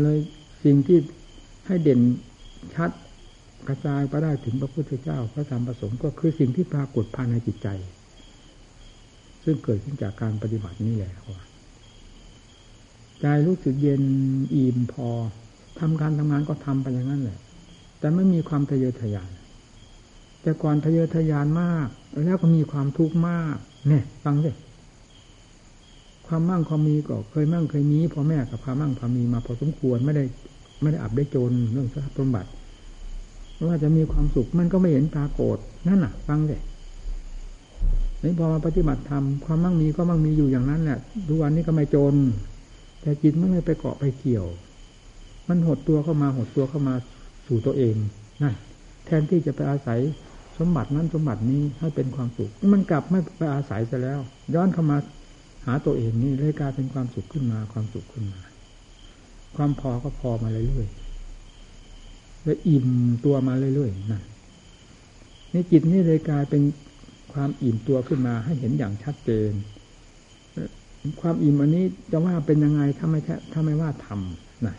[0.00, 0.18] เลย
[0.64, 0.98] สิ่งที่
[1.66, 2.00] ให้เด่น
[2.74, 2.90] ชัด
[3.68, 7.68] กระจายไปได้ถึงพระพุทธเจ้าพระธรรมประสงค์ก็คือสิ่งที่ปรากฏภายในจิตใจ
[9.44, 11.40] ซึ่งเกิดขึ้นจากการปฏิบัตินี่แหละว่า
[13.22, 14.02] ใจรู้สึกเย็น
[14.54, 15.08] อิ่มพอ
[15.78, 17.38] ทำการทำงานก็ทำไปอย่างนั้นแหละ
[17.98, 19.30] แต่ไม่มีความทะเยอทะยาน
[20.42, 21.88] แต่ก่อนทะเยอทะยานมาก
[22.24, 23.56] แล้วก็มีความทุกข์มาก
[23.88, 24.50] เนี่ยฟังสิ
[26.26, 30.24] ความมั่งความมีก็เคยมั่งเคยมีพ่อแม่กับพามั่งพามีมาพอสมควรไม่ได้
[30.82, 32.48] ไม่ได้อับได้จนเรื่องทรัพย์สมบัติ
[33.66, 35.58] ว่าจะมีความสุขมันก็ไม่เห็นปรากฏ
[35.88, 36.60] นั่นน่ะ ฟังเลย
[38.22, 42.14] นี่พอมาปฏิบัติธรรมความมั่งมีก็มั่งมีอยู่อย่างนั้นแหละทุกวันนี้ก็ไม่จน
[43.02, 44.46] แต่จิตมันไม่ไปเกาะไปเกี่ยว
[45.48, 46.94] มันหดตัวเข้ามาหดตัวเข้ามา
[47.46, 47.94] สู่ตัวเอง
[48.42, 48.54] นั่น
[49.04, 50.00] แทนที่จะไปอาศัย
[50.58, 54.20] สมบัตินั้นสมบัตินี้ให้เป็นความสุข มันกลับไม่ไปอาศัยซะแล้ว
[54.54, 54.96] ย้อนเข้ามา
[55.66, 58.40] หาตัวเองนี่เลยกลายเป็นความสุขขึ้นมา ความสุขขึ้นมา
[59.56, 62.88] ความพอก็พอมาเรื่อยๆแล้วอิ่ม
[63.24, 64.22] ตัวมาเรื่อยๆนั่น
[65.52, 66.62] นี่จิตนี่เลยกลายเป็น
[67.32, 69.52] ความอิ่มตัวขึ้นมาให้เห็นอย่างชัดเจน
[71.20, 73.20] ความอิ่มอันนี้จะว่าเป็นยังไงถ้าไม่
[73.52, 74.74] ถ้าไม่ว่าทำนะ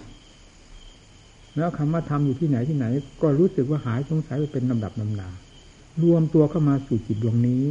[1.57, 2.86] แล้วคำว่าทำอยู่ที่ไหนที่ไหน
[3.21, 5.29] ก็รู้สึกว่าหายสงสัยไปเป็นลำดับลำดา
[6.03, 7.63] รวมตัวเข้ามาสู่จิตดวงนี้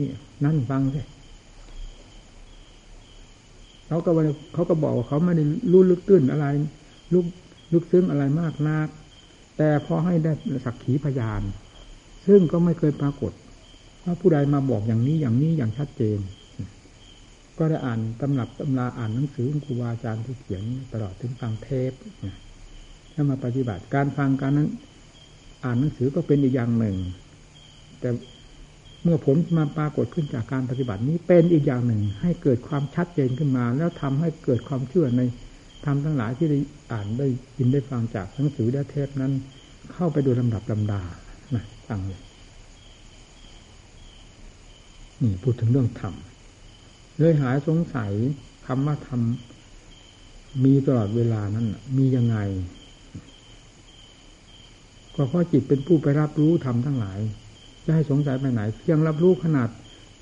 [0.44, 1.02] นั่นฟังสิ
[3.88, 4.10] เขาก็
[4.54, 6.46] เขาก็บอกว่าเขาไม่ได้รู้ลึกตื้นอะไร
[7.12, 7.26] ลึก
[7.72, 8.88] ลึกซึ้งอะไรมากนัก
[9.56, 10.32] แต่พอให้ได้
[10.64, 11.42] สักขีพยาน
[12.26, 13.32] ซึ่งก็ไม่เคยปรากฏ
[14.04, 16.18] ว่าผู้ใดมาบอกอย่างนี้อย่างนี้อย่างชัดเจน
[17.58, 21.92] ก็ได้อ่านตำรับตำราอ่านหนังสือของครูบาอาจารย์ที่เขียนตลอดถึงฟังเทป
[23.12, 24.68] แล้วมาปฏิบัติการฟังการนั้น
[25.64, 26.96] อ่านหนังสือก็เป็นอีกอย่างหนึ่ง
[28.00, 28.10] แต่
[29.02, 35.22] เมื่อผลมาปรากฏขึ้นจากการปฏิบัตินี้เป็นอีกอย่างหนึ่ง ให้เกิดความชัดเจนขึ้นมา แล้วทำให้เกิดความเชื่อใน
[35.84, 36.58] ธรรมทั้งหลายที่ได้
[36.92, 37.26] อ่านได้
[37.58, 39.32] ยินได้ฟังจากหนังสือและเทปนั้น
[39.92, 41.02] เข้าไปโดยลำดับลำดา
[41.54, 42.20] นะฟังเลย
[45.22, 46.14] นี่พูดถึงเรื่องธรรม
[47.18, 48.12] เลยหายสงสัย
[48.66, 49.20] คำว่าธรรม
[50.64, 52.38] มีตลอดเวลานั้นมียังไง
[55.14, 57.20] ก็เพราะจิตเป็นผู้ไปรับรู้ธรรมทั้งหลาย
[57.84, 59.68] จะให้สงสัยไปไหน เพียงรับรู้ขนาด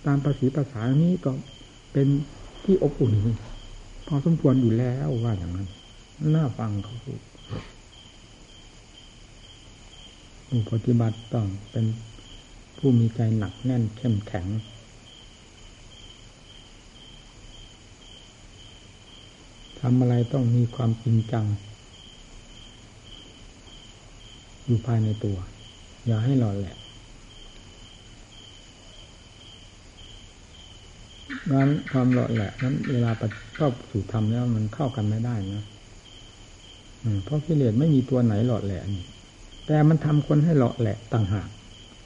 [0.06, 1.32] ตามภาษีภาษานี้ก็
[1.92, 2.08] เป็น
[2.64, 3.12] ที่อบอุ่น
[4.06, 5.68] พอสมควรอยู่แล้วว่าอย่างนั้น
[6.34, 7.20] น่าฟังเขาพูด
[10.48, 11.86] ผู้ปฏิบัติต้องเป็น
[12.78, 14.46] ผู้มีใจหนักแน่นเข้มแข็ง
[19.80, 21.46] ทำอะไรต้องมีความจริงจัง
[24.64, 25.36] อยู่ภายในตัว
[26.06, 26.76] อย่าให้หลอนแหละ
[31.52, 33.10] นั้นความหลอนแหละนั้นเวลา
[33.56, 35.64] เข้าสู่ธรรมแล้วมันเข้ากันไม่ได้นะ
[37.24, 39.04] เพราะกิเลสไม่มีตัวไหนหลอดแหละนี่
[39.66, 41.48] แต่มันทำคนให้หลอดแหละต่างหาก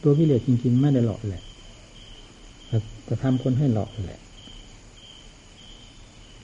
[0.02, 1.42] ตัวกิเลสจริงๆไม่ได้หลอดแหละ
[3.04, 4.20] แต่ทำคนให้หลอดแหละ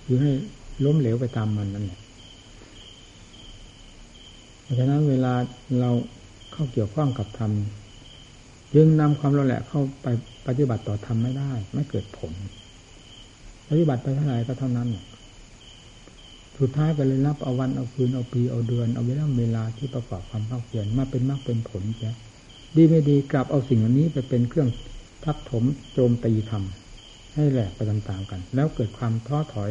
[0.04, 0.32] คือให้
[0.84, 2.00] ล้มเหลวไปตามมันนั่นแหละ
[4.62, 5.34] เพราะฉะนั้นเวลา
[5.80, 5.90] เรา
[6.52, 7.52] เข้าเกี่ยวข้องกับธรรม
[8.76, 10.06] ยึงนำความเราแหละเข้าไป
[10.46, 12.32] ปฏิบัติต่อธรรมไม่ได้ ไม่เกิดผล
[13.68, 14.88] ปฏิบัติไปเท่าไหร่ก็เท่านั้น
[16.58, 22.10] สุดท้ายก็เลยรับเอาวันเอาคืนเอาปีเอาเดือนเอาเวลาเวลาที่ประกอบความภาคเพียรมาเป็นมากเป็นผลแค่
[22.76, 24.68] ดีไม่ดีกลับเอาสิ่งอันนี้ไปเป็นเครื่อง
[25.24, 26.62] ทักถมโจมตีธรรม
[27.34, 29.70] ให้แหลกไปตามๆกัน แล้วเกิดความท้อถอย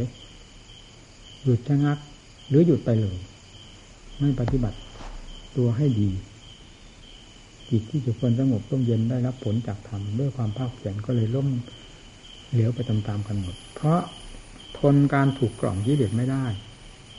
[1.44, 1.98] หยุดชะงัก
[2.50, 3.18] หรือหยุดไปเลย
[4.20, 4.78] ไม่ปฏิบัติ
[5.58, 6.10] ตัวให้ดี
[7.70, 11.48] จิตที่จะควรสงบต้องเย็นได้รับผลจากธรรมด้วยความภาคเพียรก็เลยล่ม
[12.52, 14.02] เหลวไปตามๆกันหมด เพราะ
[14.80, 16.46] ทนการถูกกล่อมยี่เด็ดไม่ได้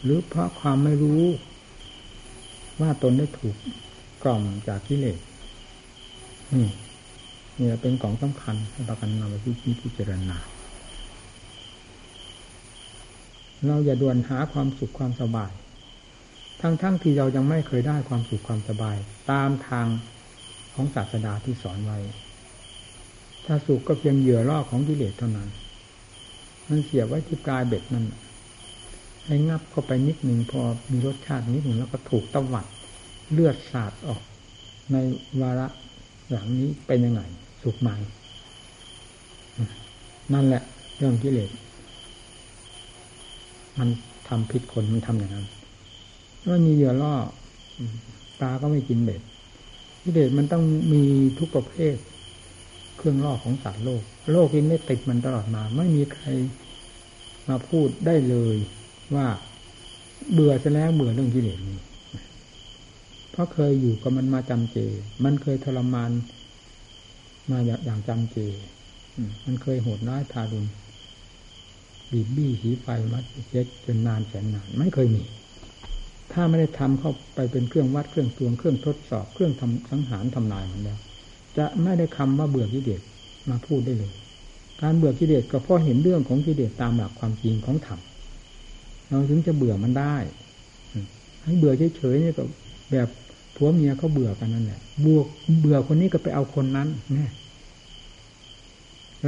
[0.03, 1.23] หรือเพราะความไม่รู้
[2.81, 3.57] ว่าตนได้ถูก
[4.23, 5.19] กล่อมจากกิเลส
[6.55, 6.69] นี่
[7.59, 10.37] นี่เป็นของสำคัญให้ประกันนำไปที่พิจารณา
[13.67, 15.53] เราอย่าด่วนหาความสุขความสบาย
[16.61, 18.97] ทั้งๆทที่เรายังไม่เคยได้ความสุขความสบาย
[19.31, 19.87] ตามทาง
[20.75, 21.99] ของศาสดาที่สอนไว้
[23.45, 25.49] ถ้าสุขก็เพียงเหยื่อล่อของกิเลสเท่านั้น
[26.69, 28.07] มันเสียบไว้ที่ปลายเบ็ดนั่น
[29.27, 32.67] ให้งับเข้าไปนิดหนึ่งพอมีรสชาตินิดหนึ่งแล้วก็ถูกตะวัด
[33.33, 34.23] เลือดสาดออก
[34.93, 34.97] ใน
[35.41, 35.67] วาระ
[36.31, 37.23] หลังนี้เป็นยังไง
[37.63, 37.89] สุขไหม
[40.33, 40.63] นั่นแหละ
[40.97, 41.51] เรื่องกิเลส
[43.81, 43.89] มัน
[44.29, 45.47] ทำพิษคนมันทำอย่างนั้น
[46.49, 47.15] ว่ามีเหยื่อล่อ
[48.41, 49.21] ปลาก็ไม่กินเบ็ด
[50.03, 51.03] พิเดชมันต้องมี
[51.39, 51.97] ทุกประเภท
[52.97, 56.27] เครื่องล่อของสัตว์โลก โลกนี้ไม่ติดมันตลอดมา ไม่มีใคร
[57.49, 58.57] มาพูดได้เลย
[59.15, 59.27] ว่า
[60.33, 61.79] เบื่อจะแล้วเบื่อเรื่องกิเลสนี้
[63.31, 64.79] เพราะเคยอยู่กับมันมาจำเจ
[65.25, 66.11] มันเคยทรมาน
[67.51, 68.39] มาอย่างจำเจ
[69.45, 70.67] มันเคยโหดร้ายทารุณ
[72.13, 75.23] บีบบี้หีไฟมัดเช็ดจนนานแสนนานไม่เคยมี
[76.33, 80.99] ถ้าไม่ได้ทำเข้าไปเป็นเครื่องวัดเครื่องตวงเครื่องทดสอบเครื่องทำสังหารทำลายมันแล้ว
[81.59, 83.01] จะไม่ได้คำว่าเบื่อกิเลส
[83.51, 84.15] มาพูดได้เลย
[84.83, 88.01] การเบื่อกิเลสก็เพราะเห็นเรื่องของกิเลสตามหลักความจริงของธรรม
[89.09, 90.17] เราถึงจะเบื่อมันได้
[91.45, 92.45] ให้เบื่อเฉยๆนี่ก็
[92.91, 93.09] แบบ
[93.57, 95.27] ผัวเมียเขาเบื่อกันนั่นแหละบวก
[95.61, 97.27] เบื่อคนนี้ก็ไปเอาคนนั้นแน่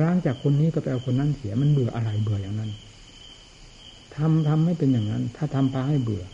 [0.00, 2.70] ร่างจากคนนี้ก็ไปเอาคนนั้นเสียมันเบื่ออะไรเบื่ออย่างนั้น
[4.16, 6.24] ทำทำไม่เป็นอย่างนั้น ถ้าทำพาให้เบื่อ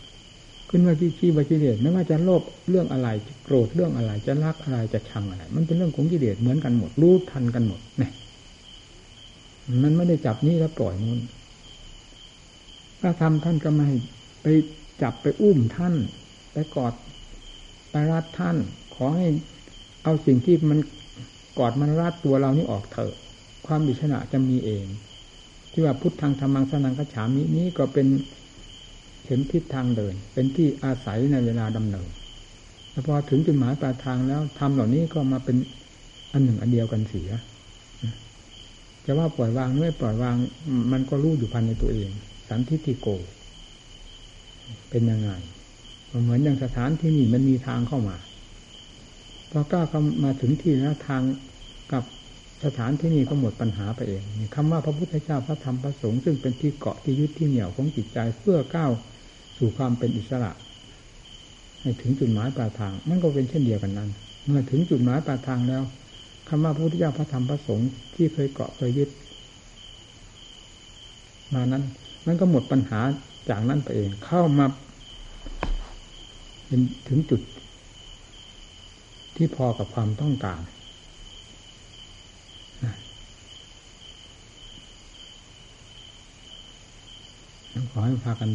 [0.69, 3.07] ขึ้นว่าขี้ขี้บากิเลสไม่ว่าจะโลภเรื่องอะไร
[3.43, 8.11] โกรธเรื่องอะไร จะรักอะไรจะชังอะไร มันเป็นเรื่องของกิเลสเหมือนกันหมดรู้ทันกันหมดเนี่ย
[9.83, 11.19] มันไม่ได้จับนี่แล้วปล่อยนู้น
[13.01, 13.89] ถ้าทำท่านก็ไม่
[14.41, 14.47] ไป
[15.01, 15.95] จับไปอุ้มท่าน
[16.51, 16.93] ไปกอด
[17.91, 18.57] ไปรัดท่าน
[18.95, 19.27] ขอให้
[20.03, 20.79] เอาสิ่งที่มัน
[21.59, 23.13] กอดมันรัดตัวเรานี่ออกเถอะ
[23.69, 24.85] ความดิชนะจะมีเอง
[25.71, 28.07] ที่ว่าพุทธังธรรมังสนังกฉามินี้ก็เป็น
[29.23, 32.07] เข็มทิศทางเดิน เป็นที่อาศัยในเวลาดำเนิน
[33.07, 35.57] พอถึงจุดหมายปลายทางแล้วทำเหล่านี้ก็มาเป็น
[36.31, 37.29] อันหนึ่งอันเดียวกันเสีย
[39.05, 40.35] จะว่าปล่อยวางไม่ปล่อยวาง
[40.91, 42.09] มันก็รู้อยู่ภายในตัวเอง
[42.47, 43.07] สันทิฏฐิโก
[44.89, 45.29] เป็นยังไง
[46.23, 48.17] เหมือนอย่างสถานที่นี่มันมีทางเข้ามา
[49.51, 51.21] พอกล้าเข้ามาถึงที่แล้วทาง
[51.91, 52.03] กับ
[52.65, 54.23] สถานที่นี้ก็หมดปัญหาไปเอง
[54.55, 58.91] คำว่าพระพุทธเจ้าพระธรรมพระสงฆ์ซึ่งเป็นที่เกาะที่ยึดที่เหนี่ยวของจิตใจเพื่อก้าว
[59.57, 60.51] สู่ความเป็นอิสระ
[61.81, 64.09] ให้ถึงจุดหมายปลายทาง มันก็เป็นเช่นเดียวกันนั้น
[64.45, 65.83] เมื่อถึงจุดหมายปลายทางแล้ว
[66.49, 69.09] คำว่าพระพุทธเจ้าพระธรรมพระสงฆ์ที่เคยเกาะเคยยึด
[71.53, 71.83] มานั้น
[72.25, 72.99] มันก็หมดปัญหา
[73.49, 74.65] จากนั้นไปเอง เข้ามา
[76.67, 77.41] เป็นถึงจุด
[79.35, 80.59] ที่พอกับความต้องการ
[88.05, 88.49] ให้พากัน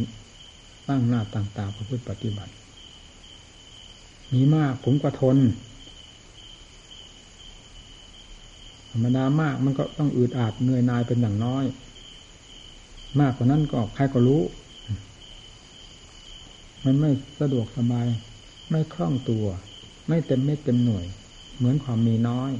[0.88, 2.52] ตั้งหน้าต่างตาประพฤติปฏิบัติ
[4.32, 5.36] มีมากผมก็ทน
[8.90, 11.64] ธรรมดามากมันก็ต้องอืดอาดเหนื่อยนายเป็นอย่างน้อย
[13.20, 14.42] มากกว่านั้นก็ใครก็รู้
[16.84, 18.06] มันไม่สะดวกสบาย
[18.70, 19.46] ไม่คล่องตัว
[20.08, 21.04] ไม่เต็มเม็ดเต็มหน่วย
[21.56, 22.52] เหมือนความมีน้อย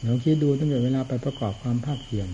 [0.00, 2.28] เดี๋ยวคิดดูตั้งแต่เวลาไปประกอบความภาคเพียร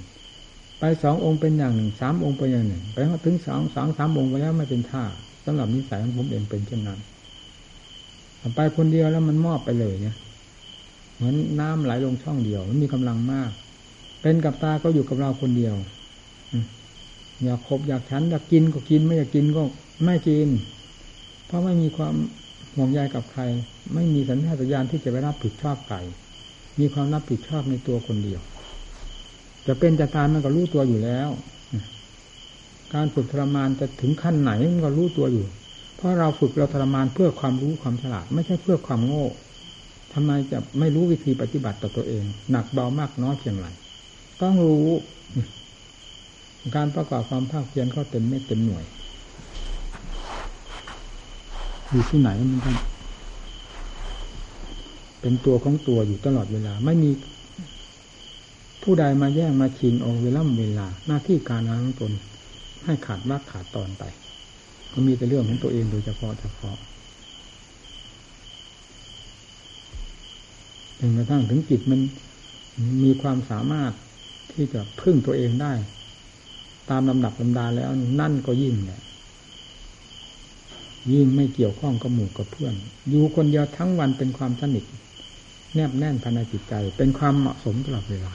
[1.03, 5.05] สององค์เป็นอย่างหนึ่งสามองค์เป็นอย่างหนึ่งไปถึงสองสองสามองค์ไปแล้วไม่เป็นท่า
[5.45, 6.99] สำหรับนิสัยของผมเองเป็นเช่นนั้น
[8.55, 10.17] ไปคนเดียวแล้วมันมอบไปเลยเนี่ย
[11.17, 13.51] เหมือนน้ำไหลลงช่องเดียว มันมีกำลังมาก
[14.23, 15.75] เป็นกับตาก็อยู่กับเราคนเดียว
[17.45, 19.63] อยากคบอยากฉันอยากกินก็กิน ไม่อยากกินก็
[20.05, 20.49] ไม่กิน
[21.47, 22.15] เพราะไม่มีความ
[22.75, 23.43] ห่วงใยกับใคร
[23.95, 26.01] ไม่มีสัญชาตญาณที่จะไปรับผิดชอบไก่
[26.79, 28.41] มีความรับผิดชอบในตัวคนเดียว
[29.67, 31.29] จะเป็นจะตายมันก็รู้ตัวอยู่แล้ว
[32.95, 35.47] การฝึกทรมานจะถึงขั้นไหนมันก็รู้ตัวอยู่
[35.97, 39.27] เพราะเราฝึกเราทรมานเพื่อความรู้ความฉลาด ไม่ใช่เพื่อความโง่
[40.13, 43.67] ทำไมจะไม่รู้วิธีปฏิบัติต่อตัวเอง หนักเบามากน้อยเพียงไร
[44.43, 44.89] ต้องรู้
[46.77, 48.85] การประกอบความภาคเพียรก็เต็มไม่เต็มหน่วย
[51.91, 52.61] อยู่ที่ไหนมัน
[55.21, 57.11] เป็นตัวของตัวอยู่ตลอดเวลา ไม่มี
[58.85, 62.13] ผู้ใดมาแย่งมาชิงเอาเวลาเวลาหน้าที่การงานของตน
[62.85, 64.05] ให้ขาดวักขาดตอนไป
[64.93, 66.77] ก็มีแต่เรื่องของตัวเองโดยเฉพาะเฉพาะ
[70.99, 72.01] จนกระทั่งถึงจิตมัน
[73.03, 73.93] มีความสามารถ
[74.53, 75.73] ที่จะพึ่งตัวเองได้
[76.91, 79.03] ตามลำดับลำดาแล้วนั่นก็ยิ่งเนี่ย
[81.13, 82.75] ยิ่งไม่เกี่ยวข้องกับหมู่กับเพื่อน
[83.09, 84.85] อยู่คนเดียวทั้งวันเป็นความสนิท
[85.75, 88.33] แนบแน่นภายในจิตใจ เป็นความเหมาะสมตลอดเวลา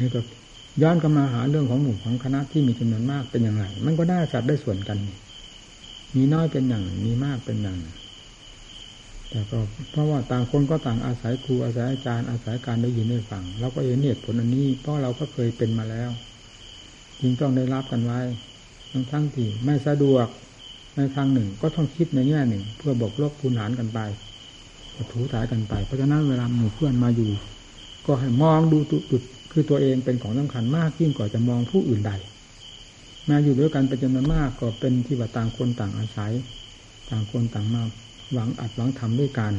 [0.00, 0.20] นี่ก็
[0.82, 4.98] ย้อนกลับมาหาเรื่องของหมู่ของคณะที่มีจำนวนมากเป็นอย่างไร มันก็ได้สัตว์ได้ส่วนกัน
[6.16, 7.78] มีน้อยเป็นอย่างมีมากเป็นอย่าง
[9.30, 9.58] แต่ก็
[9.90, 16.10] เพราะว่าต่างคนก็ต่างอาศัยครูอาศัยอาจารย์อาศัยการได้ยินได้ฟังเราก็เห็นเหตุผลอันนี้ เพราะเราก็เคยเป็นมาแล้ว
[17.20, 18.20] จึงต้องได้รับกันไว้
[18.90, 20.26] ทั้งทั้งที่ไม่สะดวก
[20.96, 23.98] ในทางหนึ่ง ก็ต้องคิดในแง่หนึ่ง เพื่อบกลบคูณหารกันไป
[25.12, 27.30] ถูถ่ายกันไป เพราะฉะนั้นเวลาหมู่เพื่อนมาอยู่
[28.06, 28.78] ก็ให้มองดู
[29.10, 29.22] จุด
[29.52, 32.12] คือตัวเองเป็นของสำคัญมากยิ่งกว่าจะมองผู้อื่นใด
[33.28, 36.32] มาอยู่ด้วยกันเป็นจำนวนมากก็เป็นที่ว่าต่างคนต่างอาศัย
[37.10, 37.82] ต่างคนต่างมา
[38.32, 39.52] หวังอัดหวังทำด้วยกัน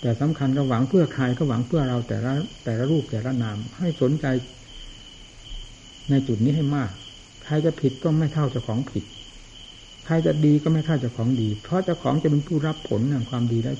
[0.00, 2.32] แต่สำคัญก็หวังเพื่อใครก็หวังเพื่อเราแต่ละ
[2.64, 4.26] แต่ละรูปแต่ละนาม ให้สนใจ
[6.10, 6.90] ในจุดนี้ให้มาก
[7.44, 9.04] ใครจะผิดก็ไม่เท่าเจ้าของผิด
[10.06, 13.72] ใครจะดีก็ไม่เท่าเจ้าของดี เพราะเจ้าของจะเป็นผู้รับผลแห่งความดีได้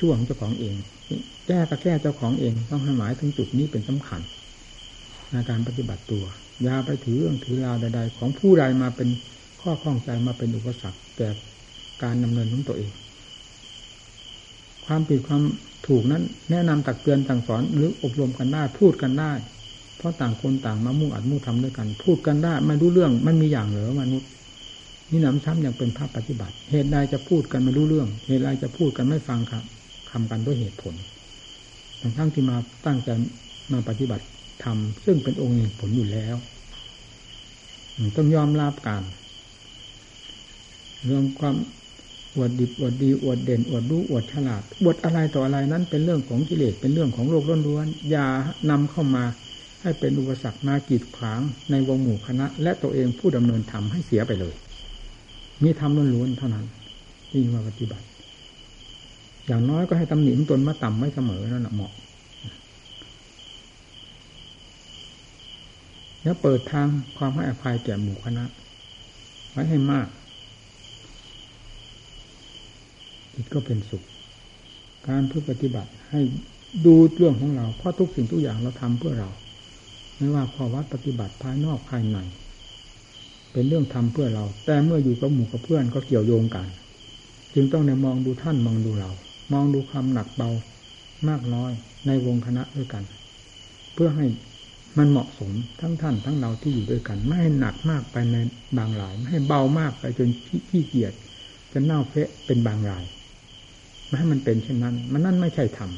[0.00, 0.76] ช่วงเจ้าของเอง
[1.46, 4.20] แก้ก็แก้เจ้าของเอง ต้องให้หมายถึงจุดนี้เป็นสำคัญ
[5.30, 6.24] ในการปฏิบัติตัว
[6.62, 9.08] อย่าไปถือเรื่องถือราวใดๆ ของผู้ใดมาเป็น
[9.60, 11.28] ข้อข้องใจมาเป็นอุปสรรคแก่
[12.02, 12.90] การดำเนินของตัวเอง
[14.86, 15.42] ความผิดความ
[15.86, 19.32] ถูกนั้น แนะนำตักเตือนสั่งสอนหรืออบรมกันได้พูดกันได้
[19.96, 24.28] เพราะต่างคนต่างมามุ่งอัดมุ่งทำด้วยกัน พูดกันได้ไม่รู้เรื่องมันมีอย่างเหรอมนุษย์
[25.10, 29.64] นี่นำซ้ำยังเป็นภาพปฏิบัติ เหตุใดจะพูดกันไม่รู้เรื่อง เหตุใดจะพูดกันไม่ฟังครับ
[30.16, 30.94] คำกันด้วยเหตุผล
[32.00, 33.08] ทั้งทั้งที่มาตั้งใจ
[33.72, 34.24] มาปฏิบัติ
[34.64, 36.36] ทำซึ่งเป็นองค์เหตุผลอยู่แล้ว
[38.16, 39.02] ต้องยอมรับกัน
[41.04, 41.56] เรื่องความ
[42.34, 48.26] อวดดิบอวดดีอวดเด่นอวดรู้อวดฉลาดอวดอะไรต่ออะไรนั้นเป็นเรื่องของกิเลสเป็นเรื่องของโลกล้วนๆอย่า
[48.70, 49.24] นำเข้ามา
[49.82, 54.54] ให้เป็นอุปสรรคมากีดขวางในวงหมู่คณะ และตัวเองผู้ดำเนินธรรมให้เสียไปเลย
[55.62, 56.66] มีธรรมล้วนๆเท่านั้น
[57.30, 58.06] ที่มาปฏิบัติ
[59.46, 61.92] อย่างน้อยก็ให้ตำหนิตนมาต่ำไม่เสมอนั่นแหละเหมาะ
[66.22, 68.44] แล้วเปิดทางความให้อภัยแก่หมู่คณะ
[69.50, 70.08] ไว้ให้มาก
[73.34, 74.02] จิตก็เป็นสุข
[75.06, 76.20] การเพื่อปฏิบัติให้
[76.86, 79.30] ดูเรื่องของเรา เพราะทุกสิ่งทุกอย่างเราทำเพื่อเรา
[80.16, 82.18] ไม่ว่าข้อวัดปฏิบัติภายนอกภายใน
[83.52, 86.66] เป็นเรื่องทำเพื่อเรา แต่เมื่ออยู่กับหมู่กับเพื่อนก็เกี่ยวโยงกัน
[87.54, 89.10] จึงต้องในมองดูท่านมองดูเรา
[89.52, 90.50] มองดูความหนักเบา
[91.28, 91.72] มากน้อย
[92.06, 93.04] ในวงคณะด้วยกัน
[93.94, 94.26] เพื่อให้
[94.98, 98.36] มันเหมาะสมทั้งท่านทั้งเราที่อยู่ด้วยกัน ไม่ให้หนักมากไปใน
[98.78, 100.28] บางหลาย ไม่ให้เบามากไปจน
[100.68, 101.12] ขี้เกียจ
[101.72, 103.04] จนเน่าเฟะเป็นบางราย
[104.06, 105.90] ไม่ให้มันเป็นเช่นนั้น มันนั่นไม่ใช่ธรรม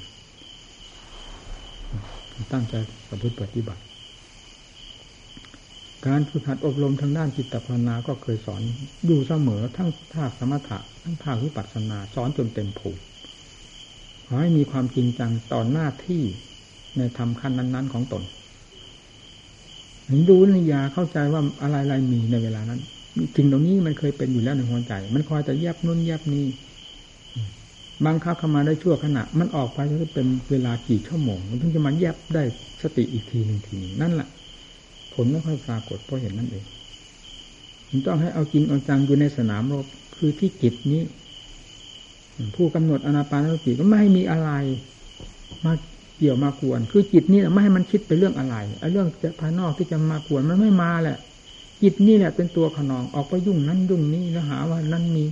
[2.52, 2.74] ตั้งใจ
[3.08, 3.82] ประพฤติปฏิบัติ
[6.06, 8.62] การฝึกหัดอบรมทางด้านจิตภาวนาก็เคยสอน
[9.06, 12.98] อยู่เสมอทั้งภาคสมถะทั้งภาควิปัสสนา สอนจนเต็มผูก
[14.30, 16.22] ขอให้มีความจริงจังต่อหน้าที่
[16.98, 18.22] ในธรรมขั้นนั้น ๆ ของตน
[20.28, 22.80] ดูนิยาเข้าใจว่าอะไรๆมีในเวลานั้น
[23.36, 26.44] สิ่งตรงนี้มันเคยเป็นอยู่แล้วในหัวใจ มันคอยจะแยบนุ่นแยบนี้
[28.04, 32.42] บางครั้งเข้ามาได้ชั่วขณะ มันออกไปจะเป็นเวลากี่ชั่วโมง มันถึงจะมาแยบได้
[32.82, 34.28] สติอีกทีหนึ่งทีนึงนั่นแหละ
[35.14, 36.64] ผลไม่ค่อยปรากฏเพราะเห็นนั่นเอง
[37.90, 39.86] มันต้องให้เอาจริงเอาจังอยู่ในสนามรบ
[40.16, 41.02] คือที่จิตนี้
[42.56, 44.50] ผู้กำหนดอนาปานสติก็ไม่ให้มีอะไร
[45.64, 45.72] มา
[46.18, 49.08] เกี่ยวมากวน คือจิตนี่แหละไม่ให้มันคิดไปเรื่องอะไรไอ้เรื่อง
[49.40, 51.18] ภายนอกที่จะมากวนมันไม่มาแหละ
[51.82, 55.24] จิตนี่แหละเป็นตัวขนองออกไปยุ่งนั้นยุ่งนี้แล้วหาว่านั่นมี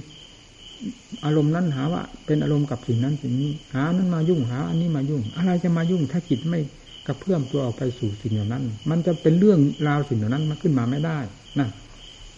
[1.25, 6.61] อารมณ์นั้นหาว่า เป็นอารมณ์กับสิ่งนั้นสิ่งนี้ หานั้นมายุ่งหา อันนี้มายุ่ง อะไรจะมายุ่ง ถ้าจิตไม่
[7.07, 11.19] กระเพื่อมตัวออกไปสู่สิ่งเหล่านั้น มันจะเป็นเรื่องราวสิ่งเหล่านั้นมาขึ้นมาไม่ได้
[11.61, 11.69] นะ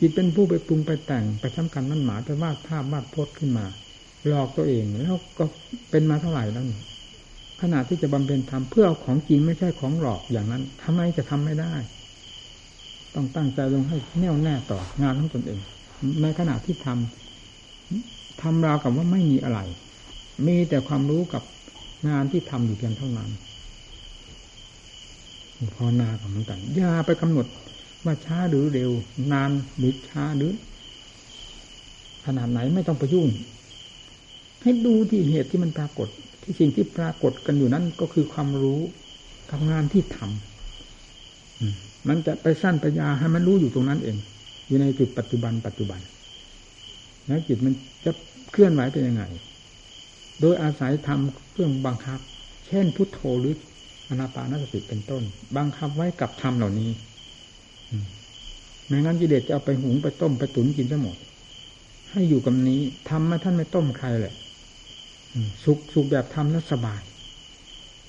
[0.01, 3.67] จิตเป็นผู้ไปปรุงไปแต่งไปช้ำกันนั่นหมายไปวาดภาพวาดพจน์ขึ้นมา
[4.27, 5.45] หลอกตัวเองแล้วก็
[5.91, 6.65] เป็นมาเท่าไหร่แล้ว
[7.63, 11.75] ขณะที่จะบำเพ็ญธรรมเพื่อเอาของจริงไม่ใช่ของหลอกอย่างนั้นทำไมจะทำไม่ได้
[13.15, 15.59] ต้องตั้งใจลงให้แน่วแน่ต่องานของตนเอง
[16.23, 19.61] ในขณะที่ทำทำราวกับว่าไม่มีอะไร
[20.47, 21.43] มีแต่ความรู้กับ
[22.09, 23.31] งานที่ทำอยู่เพียงเท่านั้น
[25.75, 27.47] พอนากับมันกันอย่าไปกำหนด
[28.05, 28.91] ว่าช้าหรือเร็ว
[29.33, 30.53] นานหรือช้าหรือ
[32.27, 33.29] ขนาดไหนไม่ต้องไปยุ่ง
[34.63, 36.09] ให้ดูที่เหตุที่มันปรากฏ
[36.43, 38.81] ที่สิ่งที่ปรากฏกันอยู่นั้นก็คือความรู้
[39.53, 44.17] ทำงานที่ทำมันจะไปสั้นไปยาให้มันรู้อยู่ตรงนั้นเอง
[44.67, 46.01] อยู่ในจุดปัจจุบัน ปัจจุบัน
[47.27, 48.13] แล้วจิตมันจะ
[48.53, 49.23] เคลื่อนไหวเป็นยังไง
[50.41, 52.19] โดยอาศัยทำเครื่องบังคับ
[52.67, 53.55] เช่นพุทโธหรือ
[54.09, 55.23] อนาปานสติเป็นต้น
[55.57, 56.91] บังคับไว้กับธรรมเหล่านี้
[58.87, 61.17] ไม่งั้นกิเลสจะเอาไปหุงไปต้มไปตุ๋นกินทั้งหมด
[62.11, 64.35] ให้อยู่กับนี้ทำมาท่านไม่ต้มใครแหละ
[65.65, 67.03] สุกสุกแบบทำแล้วสบาย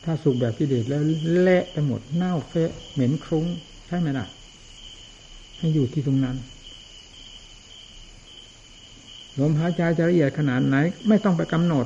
[0.04, 1.04] ถ้าสุกแบบกิเลสแล้ว
[1.42, 3.46] เละไปหมดเน่าเฟะเหม็นครุ้ง
[3.88, 4.28] ใช่ไหมล่ะ
[5.58, 6.38] ให้อยู่ที่ตรงนั้น
[9.40, 10.76] ลมหายใจจะละเอียดขนาดไหน
[11.08, 11.86] ไม่ต้องไปกำหนด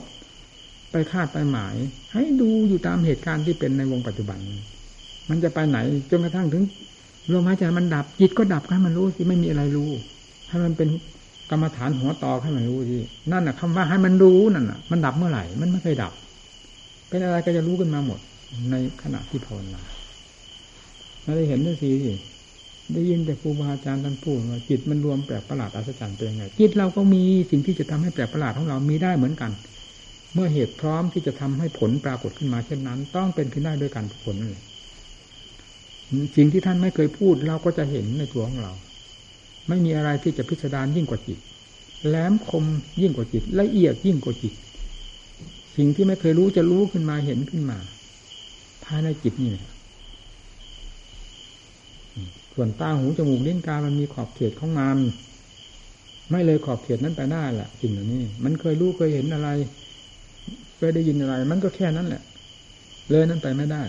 [0.91, 1.75] ไปคาดไปหมาย
[2.13, 4.39] ให้ดูอยู่ตามเหตุการณ์ที่เป็นในวงปัจจุบัน
[5.29, 5.77] มันจะไปไหน
[6.10, 6.63] จนกระทั่งถึง
[7.34, 9.91] ลมหายใจมันดับจิตก็ดับให้มันรู้สิไม่มีอะไรรู้
[10.49, 10.89] ให้มันเป็น
[11.53, 12.97] รรมฐานหัวต่อให้มันรู้สิ
[13.31, 16.13] นั่นน่ะคำว่าให้มันรู้นั่นน่ะ มันดับเมื่อไหร่ มันไม่เคยดับ
[17.09, 18.19] เป็นอะไรก็จะรู้กันมาหมด
[18.71, 19.82] ในขณะที่ภาวนา
[21.23, 21.91] เราได้เห็นด้วยสิ
[22.93, 29.51] ได้ยินแต่ครูบาอาจารย์ท่านพูดว่าจิตมันรวมแปลกประหลาดอัศจรรย์เป็นยังไงจิตเราก็มีสิ่งที่จะทำให้แปลกประหลาดของเรามีได้เหมือนกัน
[30.34, 34.61] เมื่อเหตุพร้อมที่จะทำให้ผลปรากฏขึ้นมาเช่นนั้น ต้องเป็นขึ้นได้ด้วยการผลเลย
[36.36, 38.73] สิ่งที่ท่านไม่เคยพูดเราก็จะเห็นในตัวของเรา
[39.68, 41.39] ไม่มีอะไรที่จะพิสดารยิ่งกว่าจิต
[42.07, 42.66] แหลมคม
[43.01, 44.53] ยิ่งกว่าจิต ละเอียดยิ่งกว่าจิต
[45.76, 47.78] สิ่งที่ไม่เคยรู้จะรู้ขึ้นมาเห็นขึ้นมา
[48.84, 49.66] ภายในจิตนี่แหละ
[52.53, 54.97] ส่วนตาหูจมูกลิ้นกายมันมีขอบเขตของมัน
[56.32, 59.49] ไม่เลยขอบเขตนั้นไปหน้าแหละสิ่งเหล่านี้ มันเคยรู้เคยเห็นอะไร
[60.78, 62.22] เคยได้ยินอะไร มันก็แค่นั้นแหละ
[63.09, 63.84] เลยนั้นไปไม่ได้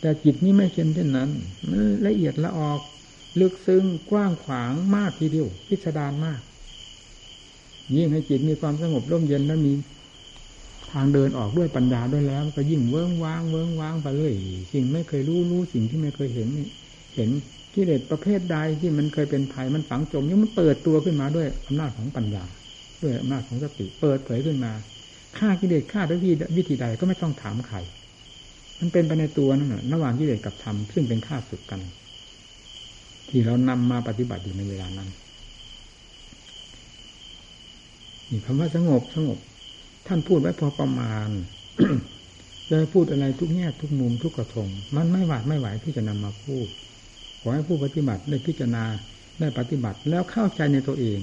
[0.00, 1.28] แต่จิตนี้ไม่เช่นเช่นนั้น
[1.68, 2.80] มันละเอียดละออก
[3.40, 6.40] ลึกซึ้งกว้างขวางมากทีเดียว พิสดารมาก
[7.96, 9.72] ยิ่งให้จิตมีความสงบร่มเย็นแล้วมี
[10.92, 14.32] ทางเดินออกด้วยปัญญาด้วยแล้วก็ยิ่งเวิ้งว้างเวิ้งว้างไปเลย
[14.72, 16.48] สิ่งไม่เคยรู้รู้สิ่งที่ไม่เคยเห็น
[17.16, 17.30] เห็น
[17.74, 22.44] กิเลสประเภทใดที่มันเคยเป็นภัยมันฝังจมนี่งมันเปิดตัวขึ้นมาด้วยอำนาจของปัญญา
[23.02, 24.72] ด้วยอำนาจของสติเปิดเผยขึ้นมา
[25.38, 26.20] ฆ่ากิเลสฆ่าด้วย
[26.56, 27.78] วิธีใดก็ไม่ต้องถามใคร
[28.80, 31.80] มันเป็นไปในตัวนั่นแหละระหว่างกิเลสกับธรรมซึ่งเป็นข้าศึกกัน
[33.30, 35.08] ที่เรานำมาปฏิบัติอยู่ในเวลานั้น
[38.30, 39.38] นี่คำว่าสงบสงบ
[40.06, 41.28] ท่านพูดไว้พอประมาณ
[42.70, 46.66] จะพูดอะไรทุกแง่ทุกมุมทุกกระทง มันไม่หวาดไม่ไหวที่จะนำมาพูด
[47.40, 48.84] ขอให้ผู้ปฏิบัติได้พิจารณา
[49.40, 51.20] ได้ปฏิบัติแล้วเข้าใจในตัวเอง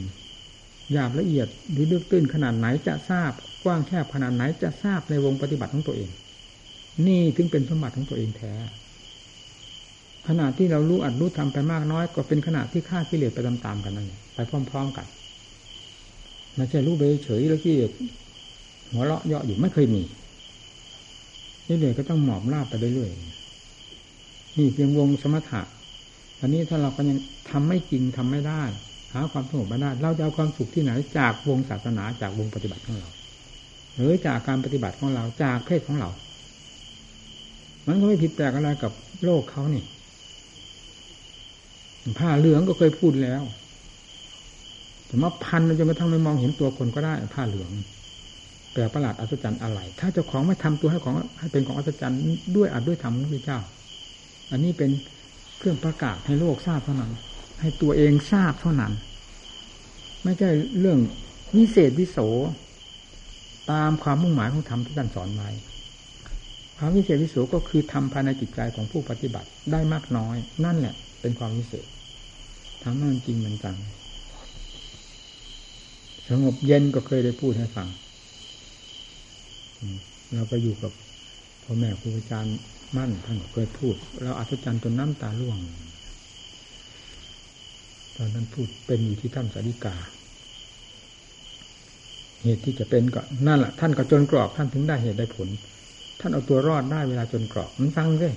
[0.92, 3.32] หยาบละเอียดหรือลึกตื้นขนาดไหนจะทราบ
[3.64, 6.10] กว้างแคบขนาดไหนจะทราบในวงปฏิบัติของตัวเอง
[7.08, 8.54] นี่ถึงเป็นสมบัติของตัวเองแท้
[10.28, 15.06] ขณะที่เรารู้อัดรู้ทำไปมากน้อย ก็เป็นขณะที่ฆ่ากิเลสไปตามๆกันนั่นไปพร้อม ๆ กัน
[16.56, 17.76] ไม่ใช่รู้ไปเฉยแล้วที่
[18.92, 20.04] หัวเราะเยาะอยู่ไม่เคยมี
[21.68, 25.62] นี่เลยก็ต้องหมอบราบไปเรื่อยๆนี่เพียงวงสมถะ
[26.42, 27.18] อันนี้ถ้าเราก็ยัง
[27.50, 28.64] ทำไม่จริงทำไม่ได้
[29.14, 33.10] หาความสงบไม่ได้ เราจะเอาความสุขที่ไหน จากวงศาสนาจากวงปฏิบัติของเรา
[33.96, 36.10] หรือจากการปฏิบัติของเราจากเพศของเรา
[37.88, 38.92] มันก็ไม่ผิดแปลกอะไรกับ
[39.24, 39.84] โลกเขานี่
[42.20, 43.44] ผ้าเหลืองก็เคยพูดแล้ว
[45.06, 47.72] แต่มาพันจนกระทั่งไม่มองเห็นตัวคนก็ได้ ผ้าเหลือง
[48.74, 52.20] แปลประหลาดอัศจรรย์อะไร ถ้าเจ้าของไม่ทำตัวให้ของให้เป็นของอัศจรรย์
[52.56, 53.60] ด้วยอัดด้วยธรรมพระเจ้า
[54.52, 54.92] อันนี้เป็น
[55.58, 57.12] เครื่องประกาศให้โลกทราบเท่านั้น
[57.62, 58.94] ให้ตัวเองทราบเท่านั้น
[60.24, 60.50] ไม่ใช่
[60.80, 61.00] เรื่อง
[61.58, 62.18] วิเศษวิโส
[63.72, 65.50] ตามความมุ่งหมายของธรรมที่ท่านสอนไว้
[66.78, 70.36] ความวิเศษวิโสก็คือทำภายในจิตใจของผู้ปฏิบัติได้มากน้อย
[70.66, 71.86] นั่นแหละเป็นความวิเศษ
[72.84, 73.78] ทำนั่นจริงมันจัง
[76.30, 77.88] สงบเย็นก็เคยได้พูดให้ฟัง
[80.34, 80.92] เราไปอยู่กับ
[81.64, 82.58] พ่อแม่ครูอาจารย์
[82.96, 85.58] มั่นท่านเคยพูด เราอัศจรรย์จนน้ำตาล่วง
[88.16, 89.96] ตอนนั้นพูดเป็นอยู่ที่ถ้ำสาริกา
[92.44, 95.48] เหตุที่จะเป็นก็นั่นแหละท่านก็จนกรอบท่านถึงได้เหตุได้ผล
[96.20, 98.34] ท่านเอาตัวรอดได้เวลาจนกรอบมันฟังเลย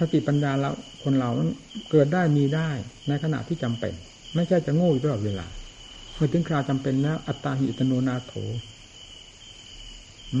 [0.00, 0.70] สติปัญญาเรา
[1.02, 1.30] คนเรา
[1.90, 2.70] เกิดได้มีได้
[3.08, 3.92] ในขณะที่จำเป็น
[4.34, 5.46] ไม่ใช่จะโง่อยู่ตลอดเวลา
[6.14, 8.32] เมื่อถึงคราวจำเป็นแล้ว อัตตาหิตโนนาโถ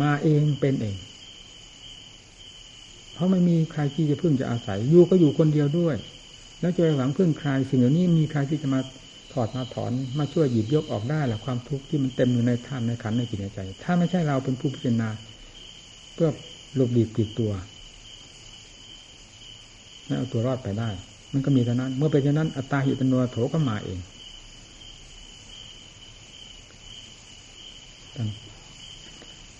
[0.00, 0.96] มาเองเป็นเอง
[3.14, 5.96] เพราะไม่มีใครที่จะพึ่งจะอาศัยอยู่ก็อยู่คนเดียวด้วย
[6.60, 8.80] แล้วจะไปหวังพึ่งใครสิ่งเหล่านี้มีใครที่จะมา
[9.32, 15.08] ถอดมาถอนมาช่วยหยิบยกออกได้หรือความทุกข์ที่มันเต็มอยู่ในท่านในขันในจิตในใจ ถ้าไม่ใช่เราเป็นผู้พิจารณา
[16.14, 16.30] เพื่อ
[16.74, 17.52] หลบดีกีดตัว
[20.10, 20.88] ไม่เอาตัวรอดไปได้
[21.32, 23.98] มันก็มีเท่านั้น เมื่อเป็นเช่นนั้น อัตตาหิตโนโถก็มาเอง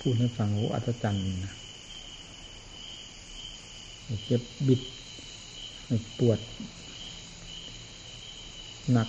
[0.00, 1.54] พูดให้ฟังโอ้อัศจรรย์นะ
[4.26, 4.80] เจ็บบิด
[6.18, 6.38] ปวด
[8.92, 9.08] หนัก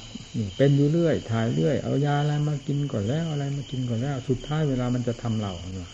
[0.58, 5.90] เป็นอยู่เรื่อย ถ่ายเรื่อย เอายาอะไรมากินก่อนแล้วอะไรมากินก่อนแล้ว สุดท้ายเวลามันจะทำเราเนา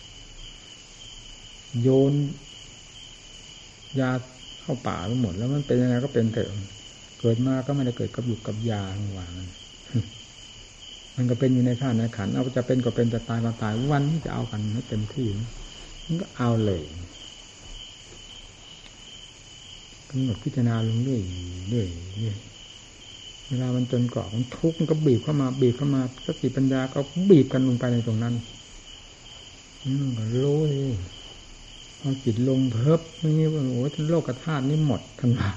[1.82, 2.14] โยน
[4.00, 4.12] ยา
[4.68, 6.50] เข้าป่าไปหมด แล้วมันเป็นยังไงก็เป็นเถอะ
[7.20, 9.34] เกิดมาก็ไม่ได้เกิดกับอยู่กับยาหวาน
[11.16, 15.28] มันก็เป็นอยู่ในท่าในขันเอาจะเป็นก็เป็นจะตายก็ตายวันนี้จะเอากันให้เต็มที่
[16.06, 16.84] มันก็เอาเลย
[20.10, 21.22] กำหนดพิจารณาลงเรื่อย
[21.70, 21.88] เรื่อย
[22.20, 22.38] เรื่อย
[23.48, 27.00] เวลามันจนเกาะมันทุกข์มันก็บีบเข้ามา บีบเข้ามาสติปัญญาก็
[27.30, 28.34] บีบกันลงไปในตรงนั้น
[29.84, 30.96] อืมก็รู้เลย
[32.08, 33.02] อจิตลงเพิบ
[33.40, 35.56] นี่ว่าโอ้โลกธาตุนี่หมดทั้งหมด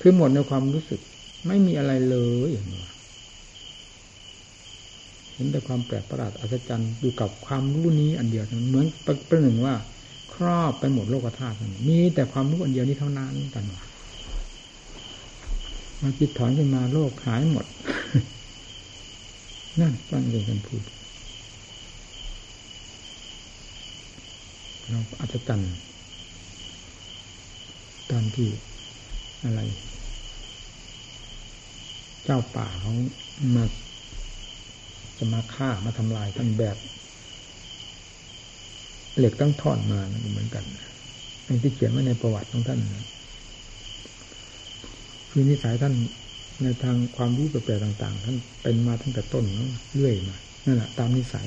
[0.00, 1.00] คือหมดในความรู้สึก
[1.46, 2.84] ไม่มีอะไรเลยอย่างนี้
[5.32, 9.74] เห็นแต่ความแปลกประหลาดอัศจรรย์อยู่กับความรู้นี้อันเดียวเหมือนประหนึ่งว่า
[10.34, 11.56] ครอบไปหมดโลกธาตุ
[11.88, 13.82] มีแต่ความรู้อันเดียวนี้เท่านั้นกันว่า
[16.00, 17.66] มาจิตถอนขึ้นมาโลกหายหมด
[19.80, 20.82] นั่นฟังเลยกันพูด
[24.90, 25.60] เราอาจจะตัน
[28.10, 28.48] ตอนที่
[29.44, 29.60] อะไร
[32.24, 32.92] เจ้าป่าเขา
[33.54, 33.64] มา
[35.18, 36.76] จะมาฆ่ามาทำลายท่านแบบ
[39.18, 40.64] เหล็กตั้งทอดมาเหมือนกัน
[41.46, 42.80] ในที่เขียนไว้ในประวัติของท่าน
[45.30, 45.94] คือนิสัยท่าน
[46.62, 49.44] ในทางความรู้แปลกต่าง ๆ ท่านเป็นมาตั้งแต่ต้น
[49.94, 50.36] เรื่อยมา
[50.66, 51.46] นั่นแหละตามนิสัย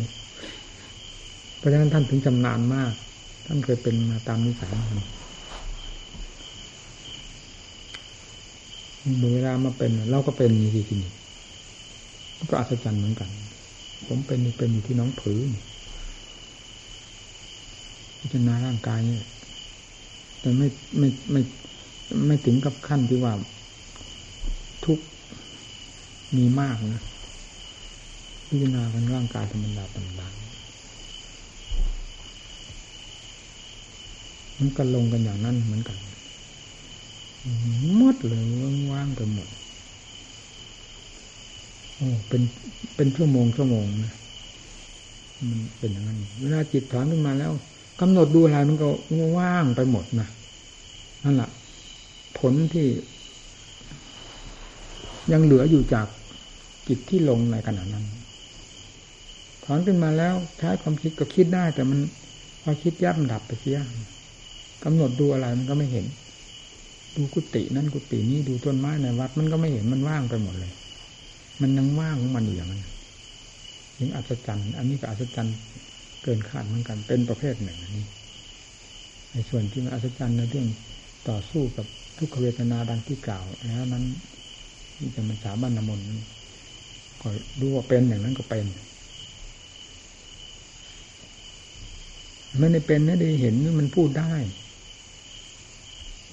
[1.58, 2.94] เพราะฉะนั้นท่านถึงจำนานมาก
[3.46, 4.72] ท่านเคยเป็นมาตามนิสัย
[9.34, 11.12] เวลามาเป็น เราก็เป็นนี่ทีนี้
[12.50, 13.30] ก็อัศจรรย์เหมือนกัน
[14.08, 15.50] ผมเป็นเป็นอยู่ที่น้องผืน
[18.20, 19.24] พิจารณาร่างกายเนี่ย
[20.40, 20.68] แต่ไม่
[20.98, 21.42] ไม่ไม่
[22.26, 23.34] ไม่ถึงกับขั้นที่ว่า
[24.86, 25.00] ทุก
[26.38, 27.02] มีมากนะ
[28.48, 30.43] พิจารณากันร่างกายธรรมดาธรร
[34.58, 35.98] มันก็ลงกันอย่างนั้นเหมือนกัน
[38.00, 38.44] มดเลย
[38.92, 39.48] ว่างๆไปหมด
[41.96, 42.42] โอ้เป็น
[42.96, 44.14] เป็นชั่วโมงชั่วโมงนะ
[45.50, 47.52] มันเป็นอย่างนั้นเวลาจิตถอนขึ้นมาแล้ว
[48.02, 48.88] กำหนดดูอะไรมันก็
[49.38, 50.28] ว่างไปหมดนะ
[51.24, 51.50] นั่นแหละ
[52.40, 52.88] ผลที่
[55.32, 56.08] ยังเหลืออยู่จาก
[56.88, 58.06] จิตที่ลงในขณะนั้น
[59.66, 62.00] ถอนขึ้นมาแล้วใช้ความคิดก็คิดได้ แต่มัน
[62.62, 63.80] พอคิดยับดับไปเสีย
[64.84, 66.06] กำหนดดูอะไรมันก็ไม่เห็น
[67.16, 70.72] ดูกุฏินั่นกุฏินี้ดูต้นไม้ในวัด มันก็ไม่เห็นมันว่างไปหมดเลย
[71.62, 72.84] มันยังว่างของมันอยู่อย่างนั้น
[74.00, 75.56] ยิ่งอัศจรรย์ อันนี้ก็อัศจรรย์
[76.24, 78.06] เกินคาดเหมือนกัน เป็นประเภทหนึ่งอันนี้
[79.32, 80.68] ในส่วนที่มันอัศจรรย์ในเรื่อง
[81.30, 81.86] ต่อสู้กับ
[82.18, 84.04] ทุกขเวทนาดังที่กล่าวแล้วนั้น
[84.96, 86.00] ที่จะมาสาบันนมน
[87.22, 87.30] ก็
[87.60, 88.66] รู้ว่าเป็นอย่างนั้นก็เป็น
[92.60, 94.34] ไม่ได้เป็นไม่ได้เห็นมันพูดได้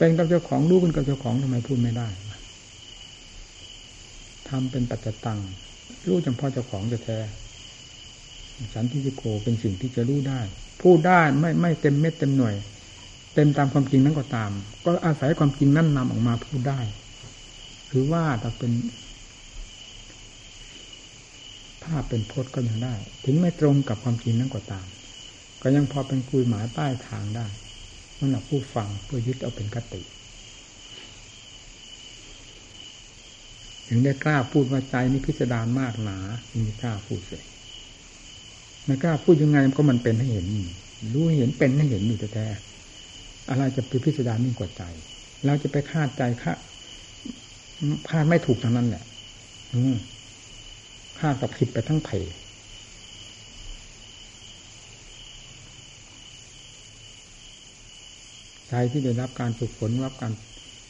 [0.03, 2.09] เป็นกับเจ้าของรู้เป็นกับเจ้าของทำไมพูดไม่ได้
[4.49, 5.41] ทำเป็นปัจจตัง
[6.07, 7.19] รู้จำพาะเจ้าของจะแท้
[8.75, 10.41] สันทิโกเป็นสิ่งที่จะรู้ได้
[10.83, 12.55] พูดได้ไม่ไม่เต็มเม็ดเต็มหน่วย
[13.35, 14.51] เต็มตามความจริงนั้นก็ตาม
[14.85, 16.81] ก็อาศัยความจริงนั้นนำออกมาพูดได้
[17.89, 18.73] หรือว่าถ้าเป็น
[21.85, 22.95] ภาพเป็นพจน์ก็ยังได้
[23.25, 24.87] ถึงไม่ตรงกับความจริงนั้นก็ตาม
[25.63, 27.47] ก็ยังพอเป็นคุยหมายป้ายทางได้
[28.23, 30.03] สำหรับผู้ฟังเพื่อยึดเอาเป็นคติ
[33.89, 36.18] ถึงได้กล้าพูดว่าใจนี่พิสดารมากหนา
[36.66, 37.45] มีกล้าพูดเลย
[38.85, 40.47] ไม่กล้าพูดยังไงก็มันเป็นให้เห็น
[41.12, 42.47] รู้เห็นเป็นให้เห็นอยู่แท้
[43.51, 44.83] อะไรจะเป็นพิสดารยิ่งกว่าใจ
[45.45, 46.59] เราจะไปคาดใจคาด
[48.11, 49.05] คาดไม่ถูกทั้งนั้นแหละ
[51.21, 52.11] คาดกับผิดไปทั้งเพ
[58.71, 60.33] ใจที่ได้รับการฝึกฝนรับการ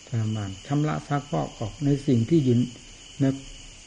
[0.08, 2.60] ทรมานชำระซักฟอกออกในสิ่งที่ยืน
[3.20, 3.24] ใน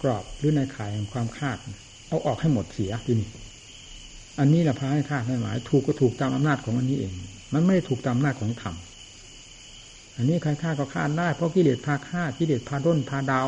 [0.02, 1.58] กรอบหรือในข่ายของความคาด
[2.08, 3.30] เอาออกให้หมดเสียที่นี่
[4.40, 7.14] อันนี้แหละพาให้คาดให้หมาย ถูกก็ถูกตามอำนาจของอันนี้เอง
[7.54, 8.76] มันไม่ถูกตามหน้าของธรรม
[10.16, 13.44] อันนี้ใครฆ่าก็ฆ่าได้เพราะกิเลสพาฆ่ากิเลสพาด้นพาเดา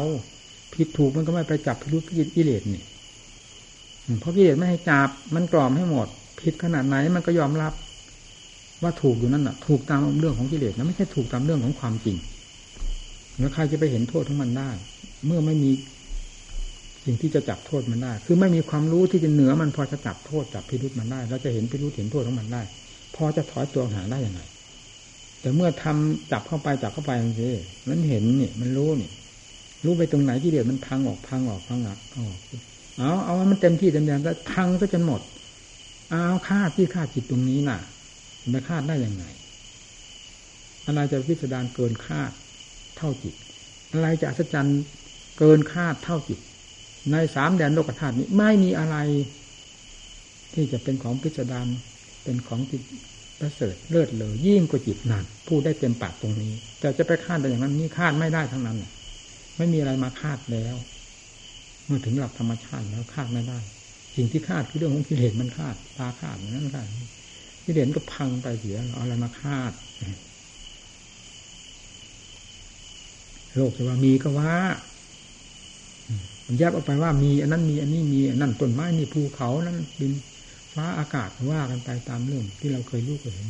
[0.73, 2.03] ผิดถูกมันก็ไม่ไปจับพิรุษ
[2.35, 2.83] กิเลสนี่
[4.19, 6.07] เพราะกิเลสไม่ให้จับมันกล่อมให้หมด
[6.41, 7.73] ผิดขนาดไหนมันก็ยอมรับ
[8.83, 12.17] ว่าถูกอยู่นั่นน่ะ ถูกตามเรื่องของกิเลสนะไม่ใช่ถูกตามเรื่องของความจริง
[13.37, 14.69] แล้วใครจะไปเห็นโทษของมันได้
[15.25, 15.71] เมื่อไม่มี
[17.05, 22.61] สิ่งที่จะจับโทษมันได้ คือไม่มีความรู้ที่จะเหนือมันพอจะจับโทษจับพิรุษมันได้เราจะเห็นพิรุษเห็นโทษของมันได้
[23.15, 24.41] พอจะถอยตัวหาได้ยังไง
[25.41, 27.53] แต่เมื่อทำจับเข้าไปจับเข้าไปอย่างนี้
[27.89, 29.09] มันเห็นนี่มันรู้นี่
[29.85, 32.37] รู้ไปตรงไหนที่เดียวมันพังออกพังออกพังออกออก
[32.97, 35.21] เอาเอามันเต็มที่เต็มอย่างแล้วพังก็จนหมด
[36.09, 37.79] เอาคาที่คาจิตตรงนี้น่ะ
[38.53, 39.23] มันคาดได้ยังไง
[40.85, 42.31] อะไรจะพิสดารเกินคาด
[42.97, 43.35] เท่าจิต
[43.93, 44.81] อะไรจะอัศจรรย์
[45.39, 46.39] เกินคาดเท่าจิต
[47.11, 48.97] ในสามแดนโลกธาตุนี้ไม่มีอะไร
[50.53, 51.67] ที่จะเป็นของพิสดาร
[52.23, 52.81] เป็นของจิต
[53.39, 58.77] ประเสริฐเลิศเลยยิ่งกว่าจิตนั่นพูดได้เต็มปากตรงนี้ แต่จะไปคาดแต่อย่างนั้นนี่คาดไม่ได้ทั้งนั้น
[59.57, 60.75] ไม่มีอะไรมาคาดแล้ว
[61.85, 63.59] เมื่อถึงหลักธรรมชาติแล้วคาดไม่ได้
[64.15, 66.87] สิ่งที่คาดคือเรื่องของกิเลสมันคาดตาคาดนั้นคาด
[67.65, 69.73] กิเลสก็พังไปเสียเอาอะไรมาคาด
[73.55, 74.53] โลกจะว่ามีก็ว่า
[76.45, 80.13] มันแยกออกไปว่ามีอันนั้นมีอันนี้มีอันนั้นต้นไม้นี่ภูเขานั้นดิน
[80.73, 83.49] ฟ้าอากาศว่ากันไปตามเรื่องที่เราเคยรู้เคยเห็น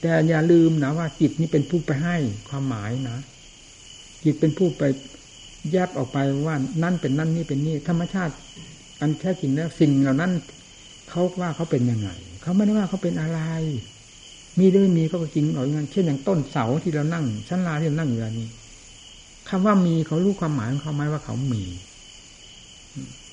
[0.00, 2.16] แต่อย่าลืมนะว่าจิตนี้เป็นผู้ไปให้
[2.48, 3.18] ความหมายนะ
[4.24, 4.82] จิตเป็นผู้ไป
[5.70, 8.34] แยบออกไปว่านั่นเป็นนั่นนี่เป็นนี่ธรรมชาติ
[9.00, 10.32] อันแท้จริงแล้วสิ่งเหล่านั้น
[11.10, 12.08] เขาว่าเขาเป็นยังไง
[12.44, 13.40] เขาไม่ได้ว่าเขาเป็นอะไร
[14.58, 18.48] มีหรือไม่มีก็จริงหรอกงั้นเช่นอย่างต้นเสาที่เรานั่งชั้นลาที่เรานั่งอยู่นี้
[19.48, 21.64] คำว่ามีเขารู้ความหมายของเขาไหมว่าเขามี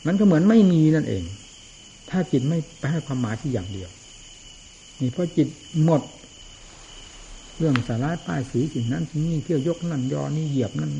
[0.06, 1.24] มันก็เหมือนไม่มีนั่นเอง
[2.10, 3.90] ถ้าจิตไม่ไปให้ความหมายที่อย่างเดียว
[5.00, 5.48] นี่เพราะจิต
[5.84, 6.02] หมด
[7.58, 10.92] เรื่องสาระป้ายสีสิ่งนั้นสิ่งนี้เที่ยวยกนั่นยอนี่เหยียบนั่น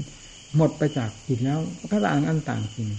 [0.58, 1.60] หมดไปจากจิตแล้ว
[1.92, 2.90] ก็ต่างอันต่างจริง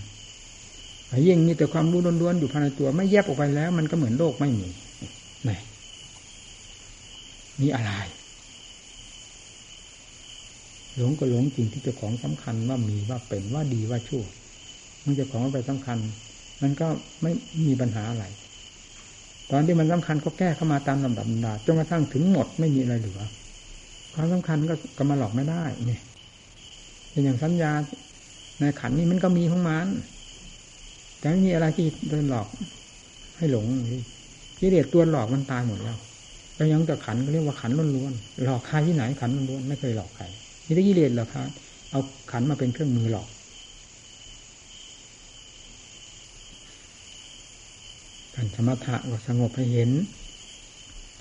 [1.26, 4.68] ยิ่งมีแต่ความรู้ล้วนๆอยู่ภายในตัว ไม่แยกออกไปแล้ว มันก็เหมือนโลกไม่มี
[5.44, 5.52] ไหน
[7.60, 7.92] มีอะไร
[10.96, 14.24] หลงก็หลงจริงที่เจ้าของสำคัญว่ามีว่าเป็นว่าดีว่าชั่ว
[15.04, 15.98] มันจะของไปสำคัญ
[16.62, 16.86] มันก็
[17.22, 17.32] ไม่
[17.66, 18.24] มีปัญหาอะไร
[19.50, 23.20] ตอนที่มันสำคัญก็แก้เข้ามาตามลำดับดาจนกระทั่งถึงหมดไม่มีอะไรเหลือ
[24.14, 26.02] ความสำคัญก็ก็มาหลอกไม่ได้เนี่ย
[27.24, 27.72] อย่างสัญญา
[28.60, 29.86] ในขันนี้มันก็มีของมัน
[31.18, 32.48] แต่ไม่มีอะไรที่จะหลอก
[33.36, 33.66] ให้หลง
[34.64, 35.98] กิเลสตัวหลอกมันตายหมดแล้ว
[36.54, 40.24] แล้วยังแต่ขันก็เรียกว่าขันล้วนๆหลอกใครที่ไหนขันล้วนๆไม่เคยหลอกใคร
[40.66, 41.46] นี่ได้กิเลสหรอครับ
[41.90, 42.00] เอา
[42.32, 43.28] ขันมาเป็นเครื่องมือหลอก
[48.34, 49.90] การสมถะก็สงบให้เห็น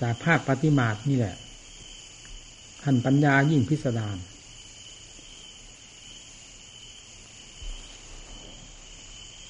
[0.01, 1.35] จากภาคปฏิมาตนี่แหละ
[2.83, 4.17] ขันปัญญายิ่งพิสดาร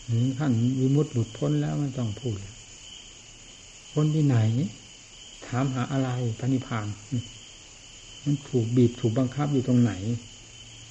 [0.09, 2.37] นี่ขั้นวิมุตติหลุดพ้นแล้วไม่ต้องพูด
[3.93, 4.37] พ้นที่ไหน
[5.47, 6.87] ถามหาอะไรพระนิพพาน
[8.25, 9.93] มันถูกบีบถูกบังคับอยู่ตรงไหน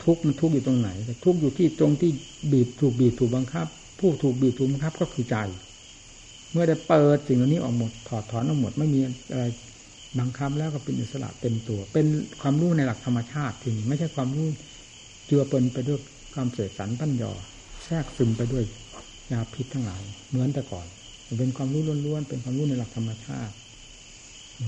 [0.05, 2.11] ทุกมันทุกอยู่ตรงไหนแต่ทุกอยู่ที่ตรงที่
[2.53, 3.67] บีบถูกบีบถูกบังคับ
[3.99, 5.37] ผู้ถูกบีบถูกบังคับก็คือใจ
[6.53, 9.01] เมื่อได้เปิดสิ่งเหล่านี้ออกหมดถอดถอนออกหมดไม่มี
[9.33, 9.45] อะไร
[10.19, 12.07] บังคับแล้วก็เป็นอิสระเต็มตัว เป็น
[12.43, 14.49] ความรู้ในหลักธรรมชาติทีนี้ไม่ใช่ความรู้
[15.27, 15.99] เจือปนไปด้วย
[16.35, 17.33] ความเสกสรรปั้นยอ
[17.85, 18.65] แทรกซึมไปด้วย
[19.33, 20.87] ยาพิษทั้งหลายเหมือนแต่ก่อน
[21.39, 23.55] เป็นความรู้ล้วนๆเป็นความรู้ในหลักธรรมชาติ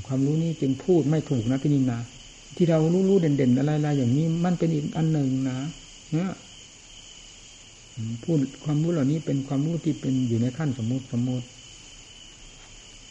[0.07, 2.01] ความรู้นี้จึงพูดไม่ถูกนะพี่นินนะ
[2.57, 5.59] ที่เรารู้รู้เด่นๆอะไรๆอย่างนี้ มันเป็นอีกอันหนึ่งนะ
[6.13, 6.31] เนี่ย
[8.25, 11.47] พูดความรู้เหล่านี้เป็นความรู้ที่เป็นอยู่ในขั้นสมมติสมมติ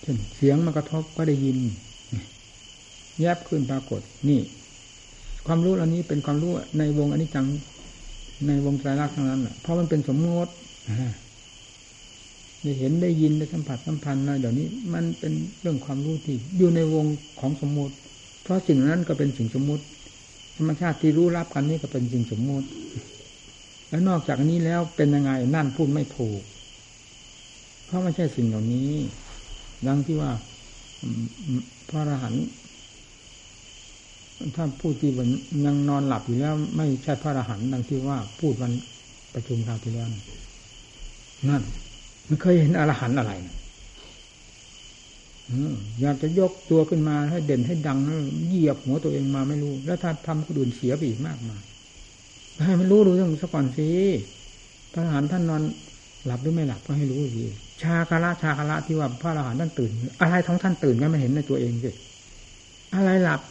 [0.01, 1.57] เช่นเสียงมากระทบก็ได้ยิน
[3.19, 4.39] แยบขึ้นปรากฏ นี่
[5.47, 7.45] ความรู้เหล่านี้เป็นความรู้ในวงอนิจจัง
[8.47, 10.51] ในวงไตรลักษณ์ทั้งนั้นแหละเพราะมันเป็นสมมติ
[12.63, 17.05] ได้เห็นได้ยินได้สัมผัสสัมพันธ์นะเดี๋ยวนี้มันเป็นเรื่องความรู้ที่อยู่ในวง
[17.39, 17.95] ของสมมติ
[18.43, 19.83] เพราะสิ่งนั้นก็เป็นสิ่งสมมติ
[20.57, 22.67] ธรรมชาติที่รู้รับกันนี้ก็เป็นสิ่งสมมติ
[23.89, 26.41] แล้วนอกจากนี้แล้วเป็นยังไงนั่นพูดไม่ถูก
[27.85, 28.91] เพราะไม่ใช่สิ่งเหล่านี้
[29.87, 30.31] ดังที่ว่า
[31.89, 32.45] พระอรหันต์
[34.55, 35.29] ถ้าพูดที่วัน
[35.65, 38.71] ยังนอนหลับอยู่แล้ว ไม่ใช่พระอรหันต์ดังที่ว่าพูดวัน
[39.33, 40.07] ประชุมคราวที่แล้ว
[41.49, 41.63] นั่น
[42.31, 43.33] มันเคยเห็นอรหันต์อะไร
[46.01, 47.99] อยากจะยกตัวขึ้นมาให้เด่นให้ดัง
[48.47, 51.61] เหยียบหัวตัวเองมาไม่รู้ แล้วถ้าทำคนอื่นเสียไปอีกมากมาย
[52.65, 53.89] ให้มันรู้รู้เรื่องสักก่อนสิ
[54.93, 55.61] พระอรหันต์ท่านนอน
[56.25, 57.43] หลับหรือไม่หลับก็ให้รู้สิ
[57.81, 61.91] ชาคาระชาคาระที่ว่าพระอรหันต์ท่านตื่น อะไรท้องท่านตื่นก็ไม่เห็นในตัวเองสิ
[62.95, 63.41] อะไรหลับ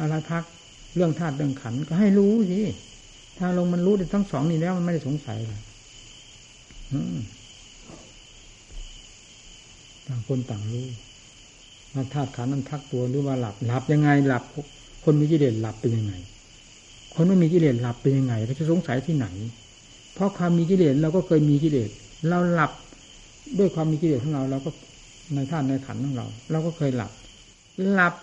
[0.00, 0.42] อะไรพัก
[0.94, 2.60] เรื่องธาตุเรื่องขันก็ให้รู้สิ
[3.38, 5.60] ถ้าลงมันรู้ทั้งสองนี่แล้วมันไม่ได้สงสัยเลย
[10.08, 10.86] ต่างคนต่างรู้
[11.94, 14.42] ว่าธาตุขันนั้นพักตัวหรือว่าหลับหลับยังไงหลับ
[15.04, 16.12] คนมีกิเลสหลับเป็นยังไง
[17.14, 19.26] คนไม่มีกิเลสหลับเป็นยังไงเราจะสงสัยที่ไหน
[20.14, 21.90] เพราะความมีกิเลสเราก็เคยมีกิเลส
[22.28, 22.72] เราหลับ
[23.58, 24.70] ด้วยความมีกิเลสของเราเราก็
[25.34, 27.12] ในธาตุในขันของเรา เราก็เคยหลับ
[27.92, 28.14] หลับ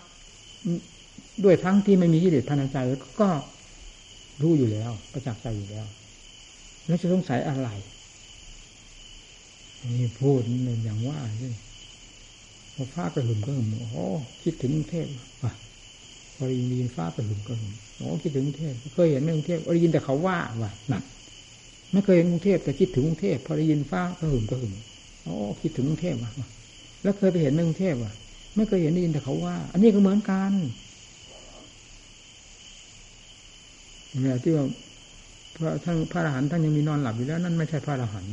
[1.44, 2.78] ด้วยทั้งที่ไม่มีกิเลสภายในใจ
[3.22, 3.30] ก็
[4.42, 5.86] รู้อยู่แล้ว ประจักษ์ใจอยู่แล้ว
[6.88, 7.70] แล้วจะสงสัยอะไร
[9.98, 11.52] นี่พูดเป็นอย่างว่าที่
[12.76, 14.06] พอฟ้ากระหึ่มก็หึ่มโอ้
[14.44, 15.08] คิดถึงกรุงเทพ
[15.44, 15.54] ว่ะ
[16.36, 21.04] พอได้ยินฟ้ากระหึ่มก็หึ่มโอ้คิดถึงกรุงเทพเคยเห็นในกรุงเทพได้ยินแต่เขาว่าว่ะนั่น
[21.92, 24.74] ไม่เคยเห็นกรุงเทพแต่คิดถึงกรุงเทพพอได้ยินฟ้ากระหึ่มก็หึ่ม
[25.24, 26.32] โอ้คิดถึงกรุงเทพว่ะ
[27.04, 28.14] แล้วเคยไปเห็นในกรุงเทพว่ะ
[28.56, 30.52] ไม่เคยเห็นได้ยินแต่เขาว่า อันนี้ก็เหมือนกัน
[34.22, 34.66] เนี่ยที่ว่า
[35.56, 38.32] พระท่านพระอรหันต์ท่านยังมีนอนหลับอยู่แล้ว นั่นไม่ใช่พระอรหันต์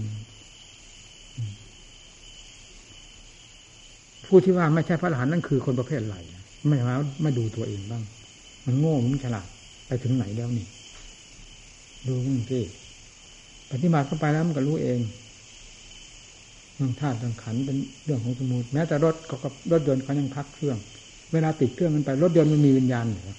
[4.35, 6.17] ผู้ที่ว่าไม่ใช่พระอรหันต์นั่นคือคนประเภทไหน
[6.69, 8.03] ไม่มาไม่ดูตัวเองบ้าง
[8.67, 9.47] มันโง่มันฉลาด
[9.87, 10.67] ไปถึงไหนแล้วนี่
[12.07, 12.61] ดูมึงสิ
[13.73, 15.01] ปฏิบัติเข้าไปแล้วมันก็รู้เอง
[16.75, 20.77] เรื่องธาตุเรื่องขันเป็นเรื่องของสมุติแม้แต่รถก็รถยนต์เขายังพักเครื่อง
[21.33, 23.37] เวลาติดเครื่องมันไปรถยนต์มันมีวิญญาณเหรอ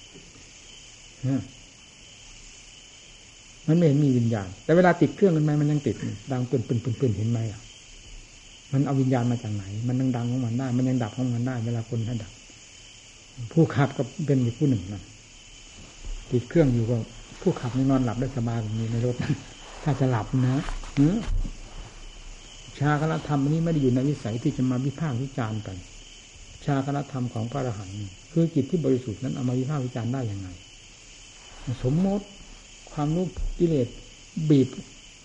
[3.67, 5.95] มันไม่เห็นมีวิญญาณ แต่เวลาติดเครื่องกันไหมมันยังติด
[6.31, 7.62] ดังปืนปืนปืนปืนเห็นไหมอะ
[8.73, 12.31] มันเอาวิญญาณมาจากไหน มันยังดังของมันได้ มันยังดับของมันได้ เวลาคนให้ดับ
[13.51, 15.03] ผู้ขับก็เป็นอีกผู้หนึ่งนะ
[16.31, 16.97] ติดเครื่องอยู่ก็
[17.41, 19.15] ผู้ขับนอนหลับได้สบายอย่างนี้ในรถ
[19.83, 20.55] ถ้าจะหลับนะ
[22.79, 25.77] ชาคณะธรรมนี้ไม่ได้อยู่ในวิสัยที่จะมาวิพากษ์วิจารณ์กัน
[26.65, 27.95] ชาคณะธรรมของพระอรหันต์
[28.31, 30.47] คือจิตที่บริสุทธิ์นั้นเอามาวิพากษ์วิจารณ์ได้อย่างไง
[31.83, 32.25] สมมติ
[32.91, 33.25] ความรู้
[33.59, 33.87] กิเลส
[34.49, 34.67] บีบ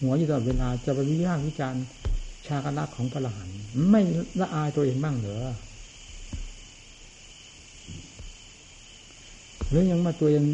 [0.01, 1.83] หัวอยู่ตลอดเวลาจะไปวิพากษ์วิจารณ์
[2.49, 3.59] ชากรักของพระอรหันต์
[3.91, 4.01] ไม่
[4.41, 5.39] ละอายตัวเองบ้างเหรอ
[9.69, 10.47] หรือยังมาตัวยัง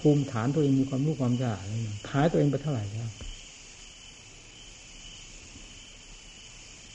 [0.00, 3.10] ภูมิฐานตัวเองมีความรู้ความฉลาดอะไรอย่างขายตัวเองไปเท่าไหร่แล้ว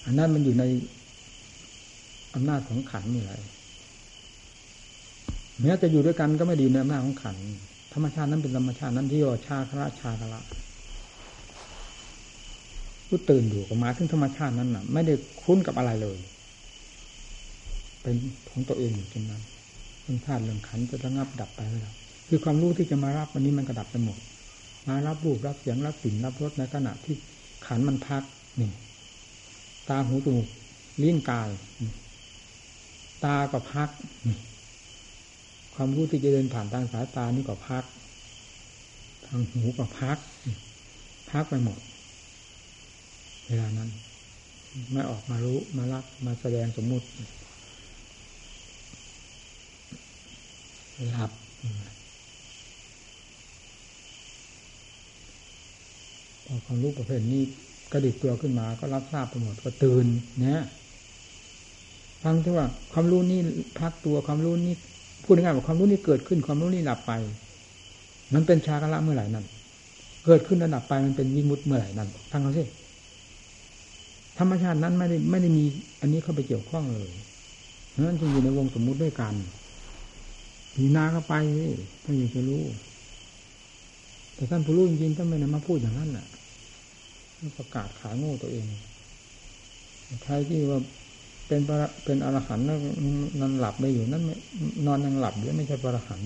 [0.05, 0.63] อันนั้นมันอยู่ใน
[2.36, 3.38] อำนาจของขันนี่แหละ
[5.61, 7.38] แม้จะอยู่ด้วยกันก็ไม่ดีในอำนาจของขัน
[7.93, 10.41] ธรรมชาตินั้นเป็นธรรมชาตินั้นที่ว่าชาคระชาคระ
[13.07, 16.17] ผู้ตื่นอยู่กับมาถึงธรรมชาตินั้นน่ะ ไม่ได้คุ้นกับอะไรเลย
[18.01, 18.15] เป็น
[18.49, 19.41] ของตัวเองอยู่เช่นนั้น
[20.01, 21.95] เรื่องธาตุเรื่องขันจะระงับดับไปแล้ว
[22.27, 24.17] คือความรู้ที่จะมารับวันนี้มันกระดับไปหมด
[24.87, 27.15] มารับรูปรับเสียงรับกลิ่นรับรสในขณะที่
[27.67, 28.23] ขันมันพัก
[28.59, 28.71] นี่
[29.89, 30.47] ตาหูจมูก
[31.03, 31.49] ลิ้นกาย
[33.25, 33.89] ตาก็พัก
[35.75, 37.83] ความรู้ที่จะเดินผ่านทางสายตานี่ก็พัก
[39.25, 40.17] ทางหูก็พัก
[41.31, 41.77] พักไปหมด
[43.47, 43.89] เวลานั้น
[44.93, 47.07] ไม่ออกมารู้มารับมาแสดงสมมุติ
[51.11, 51.31] หลับ
[56.45, 57.41] พอความรู้ประเภทนี้
[57.91, 60.05] กระดิกตัวขึ้นมา ก็รับทราบไปหมดก็ตื่น
[60.41, 60.61] เนี่ย
[62.23, 63.39] ฟังที่ว่าความรู้นี่
[63.79, 64.75] พักตัวความรู้นี่
[65.23, 67.11] พูดง่ายๆว่าความรู้นี่เกิดขึ้นความรู้นี่หลับไป
[68.33, 69.45] มันเป็นชากละเมื่อไหร่นั้น
[70.25, 72.63] เกิดขึ้นระดับไปมันเป็นวิมุตเมื่อไหร่นั้นทั้งเขาสิ
[74.38, 75.63] ธรรมชาตินั้นไม่ได้ไม่ได้มี
[76.01, 77.11] อันนี้เข้าไปเกี่ยวข้องเลย
[77.99, 79.33] นั้นจึงอยู่ในวงสมมุติด้วยกัน
[80.77, 81.33] มีนาเข้าไป
[82.03, 82.63] ถ้าอยากจะรู้
[84.35, 86.27] แต่ท่านผู้รู้จริงๆท่านไม่ได้มาพูดอย่างนั้นแหละ
[87.57, 88.65] ประกาศขายโง่ตัวเอง
[90.23, 90.79] ใครที่ว่า
[91.47, 91.61] เป็น
[92.05, 94.23] เป็นอรหันต์นั่นหลับได้อยู่นั่น
[94.85, 96.25] นอนยังหลับอยู่ไม่ใช่อรหันต์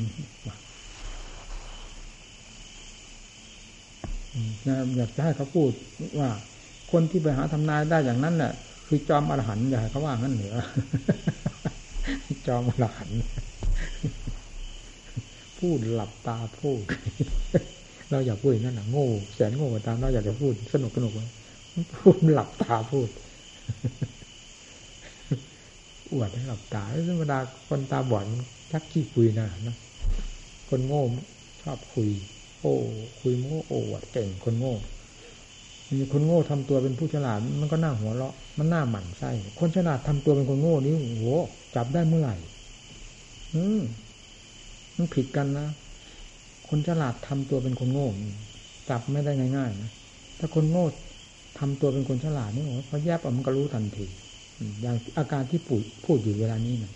[4.97, 5.71] อยากจะให้เขาพูด
[6.19, 6.29] ว่า
[6.91, 8.53] คนที่ไปหาทำนายได้อย่างนั้นแหละ
[8.87, 10.55] คือจอมอรหันต์อย่าเขาว่างั้นเหนือ
[12.47, 13.19] จอมอรหันต์
[15.59, 16.83] พูดหลับตาพูด
[18.09, 21.29] เราอย่าพูดนั่นน่ะโง่แสนโง่ตามเราอยากจะพูดสนุกสนุกเลย
[21.95, 23.09] พูดหลับตาพูด
[26.11, 28.25] อวดให้หลับตาธรรมดาคนตาบอด
[28.71, 29.75] ชักขี้คุยนะนะ
[30.69, 31.01] คนโง่
[31.61, 32.09] ชอบคุย
[32.59, 32.73] โอ้
[33.21, 34.73] คุยโง่โอ้วดเก่งคนโง่
[36.13, 39.29] คนโง่ทำตัวเป็นผู้ฉลาดมันก็น่าหัวเราะมันน่าหมั่นไส้
[39.59, 41.25] คนฉลาดทำตัวเป็นคนโง่นี่โห
[41.75, 42.35] จับได้เมื่อไหร่
[43.55, 43.81] อืม
[44.97, 45.67] มันผิดกันนะ
[46.69, 48.07] คนฉลาดทำตัวเป็นคนโง่
[48.89, 49.89] จับไม่ได้ง่ายๆนะ
[50.39, 50.85] ถ้าคนโง่
[51.59, 54.05] ทำตัวเป็นคนฉลาดนี่โอ้พอแยบออกมันก็รู้ทันที
[54.81, 56.91] อย่างอาการที่ปูดพูดอยู่เวลานี้นะ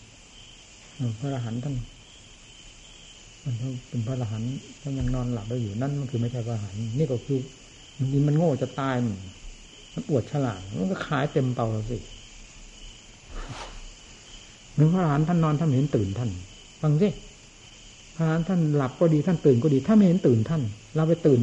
[1.20, 1.76] พระอรหันต์ท่าน
[3.43, 3.56] มัน
[3.89, 4.50] เป็นพระอรหันต์
[4.82, 7.39] ท่านยังนอนหลับได้อยู่นั่นมันคือไม่ใช่พระอรหันต์นี่ก็คือ
[7.98, 8.96] มันมันโง่จะตาย
[9.93, 11.98] มันปวดฉลาดมันก็ขายเต็มเป่าสิ
[14.76, 16.30] หนึ่งพระอรหันท่านนอนท่านเห็นตื่นท่าน
[16.82, 17.10] ฟังสิ
[18.16, 20.62] พระอรหันท่านหลับก็ดีท่านตื่นก็ดีถ้าไม่เห็นตื่นท่าน
[20.96, 21.39] เราไปตื่น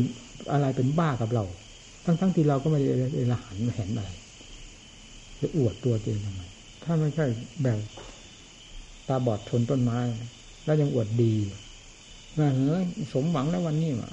[0.53, 1.45] อะไรเป็นบ้ากับเรา
[2.05, 4.11] ทั้งๆที่เราก็ไม่ได้เอรหันเห็นอะไร
[5.41, 6.43] จะอวดตัวเองทำไม
[6.85, 7.27] ถ้าไม่ใช่
[7.63, 7.79] แบบ
[9.09, 9.99] ตาบอดชนต้นไม้
[10.65, 14.11] แล้วยังอวดดีว่าเฮ้ยสมหวังแล้ววันนี้ว่ะ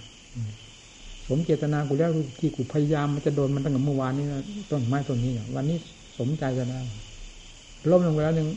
[1.30, 5.78] สมเจตนากูแล้วที่กูพยายามมันจะโดนมันตั้งแต่เมื่อวานนี้นะต้นไม้ต้นนี้วันนี้
[6.20, 6.80] สมใจจะได้
[7.92, 8.48] ล้มลงไปแล้วยัง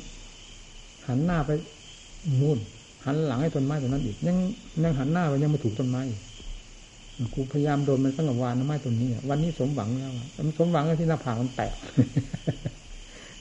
[1.08, 1.50] หันหน้าไป
[2.40, 2.58] นู่น
[3.06, 4.36] หันหลังให้ต้นไม้ต้นนั้นอีกยัง
[4.84, 6.02] ยังหันหน้าไปยังไม่ถูกต้นไม้
[7.34, 10.12] กูพยายามโดนมันตั้งแต่วานไม้ต้นนี้วันนี้สมหวังแล้ว
[10.46, 11.74] มันสมหวังที่หน้าผากมันแตก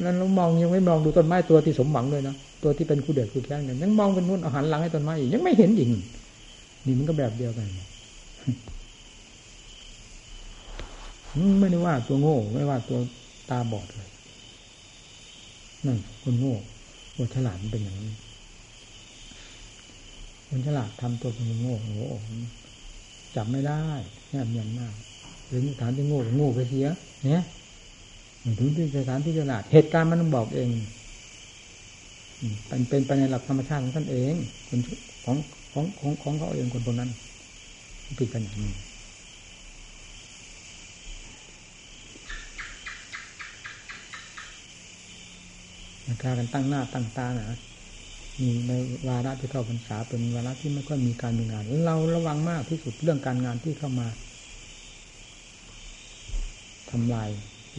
[0.04, 5.90] นั้นเรามองยังไม่มองดูต้นไม้ตัวที่สมหวังเลยนะตัวที่เป็นคู่เดือดคู่แค้นกันยังมองเป็นนู่นอาหารหลังให้ต้นไม้อีกยังไม่เห็นอีก
[6.86, 7.68] นี่มันก็แบบเดียวกัน
[11.60, 13.00] ไม่ได้ว่าตัวโง่ ไม่ว่าตัว
[13.50, 14.10] ตาบอดเลย
[15.86, 16.56] นั่นคนโง่
[17.16, 18.14] คนฉลาดเป็นอย่างนี้
[20.48, 22.32] คนฉลาดทำตัวเป็นโง่โอ้โห
[23.36, 23.84] จับไม่ได้
[24.30, 24.96] แนบเนียนมาก
[25.48, 26.88] หรือฐานที่โง่โง่ไปเสีย
[27.26, 27.44] เนี่ย
[28.60, 30.70] ถึงที่สถานที่ฉลาดเหตุการณ์มันต้องบอกเอง
[32.68, 34.34] เป็นเป็นไปในหลักธรรมชาติของท่านเอง
[34.68, 34.80] คน
[35.26, 35.38] ของ
[35.74, 37.10] ของของของเขาเองคนตรงนั้น
[38.20, 38.74] ผิดกันอย่างนี้
[46.22, 47.60] การกันตั้งหน้าตั้งตานะ
[48.40, 48.72] มีใน
[49.08, 54.08] วาระที่เข้าพรรษาเป็นวาระที่ไม่ค่อยมีการมีงาน เราระวังมากที่สุดเรื่องการงานที่เข้ามา
[56.92, 57.30] ทำลาย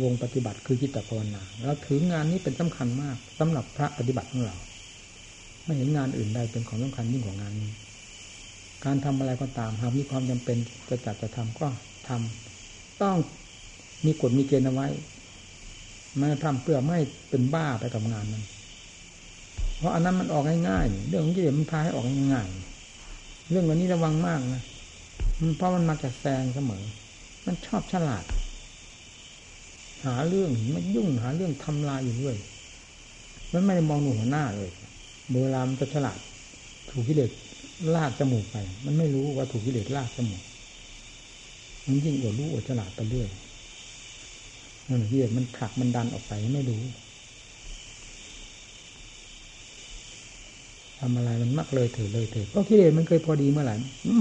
[0.03, 4.57] วงปฏิบัติคือจิตภาวนาเราถืองานนี้เป็นสำคัญมากสำหรับพระปฏิบัติของเรา
[5.64, 7.70] ไม่เห็นงานอื่นใดเป็นของสำคัญยิ่งกว่างานนี้
[8.85, 10.57] การทำอะไรก็ตามหากมีความจำเป็น
[10.89, 11.66] จะจัดจะทำก็
[12.09, 13.16] ทำต้อง
[14.07, 14.89] มีกฎมีเกณฑ์เอาไว้
[16.17, 16.99] ไม่ทำเพื่อไม่
[17.31, 18.45] เป็นบ้าไปกับงานนั้น
[19.79, 22.05] เพราะอันนั้นมันออกง่ายๆ เรื่องของกิเลสมันพาให้ออก
[22.35, 24.63] ง่ายๆ เรื่องวันนี้ระวังมากนะ
[25.57, 26.83] เพราะมันมาจากแซงเสมอ
[27.47, 28.25] มันชอบฉลาด
[30.05, 32.37] หาเรื่องไม่ยุ่งหาเรื่องทำลายอยู่ด้วย
[33.53, 34.71] มันไม่ได้มองหนูหัวหน้าเลย
[35.31, 36.19] โบรามันจะฉลาด
[36.91, 37.31] ถูกกิเลส
[37.95, 40.43] ลากจมูกไป มันไม่รู้ว่าถูกกิเลสลากจมูก
[41.87, 43.29] มันยิ่งอวดรู้อวดฉลาดไปเรื่อย
[44.93, 46.82] นั่นกิเลสมันผลักมันดันออกไปไม่รู้
[50.99, 53.74] ทำอะไรมันมักเลยเถิดเลยเถิดเพราะกิเลสมันเคยพอดีเมื่อไหร่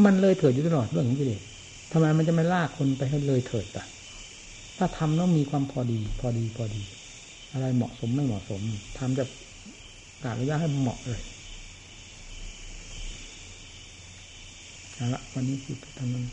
[0.05, 1.41] มันเลยเถิดอยู่ตลอดเรื่องของกิเลส
[1.91, 3.85] ทำไมมันจะไม่ลากคนไปให้เลยเถิดอะ
[4.77, 6.81] ถ้าทำต้องมีความพอดี พอดีพอดี
[7.51, 8.61] อะไรเหมาะสมไม่เหมาะสม
[8.97, 9.23] ทำจะ
[10.23, 11.21] การะยะให้เหมาะเลย
[14.95, 16.25] เอาละวันนี้คือทำนั้น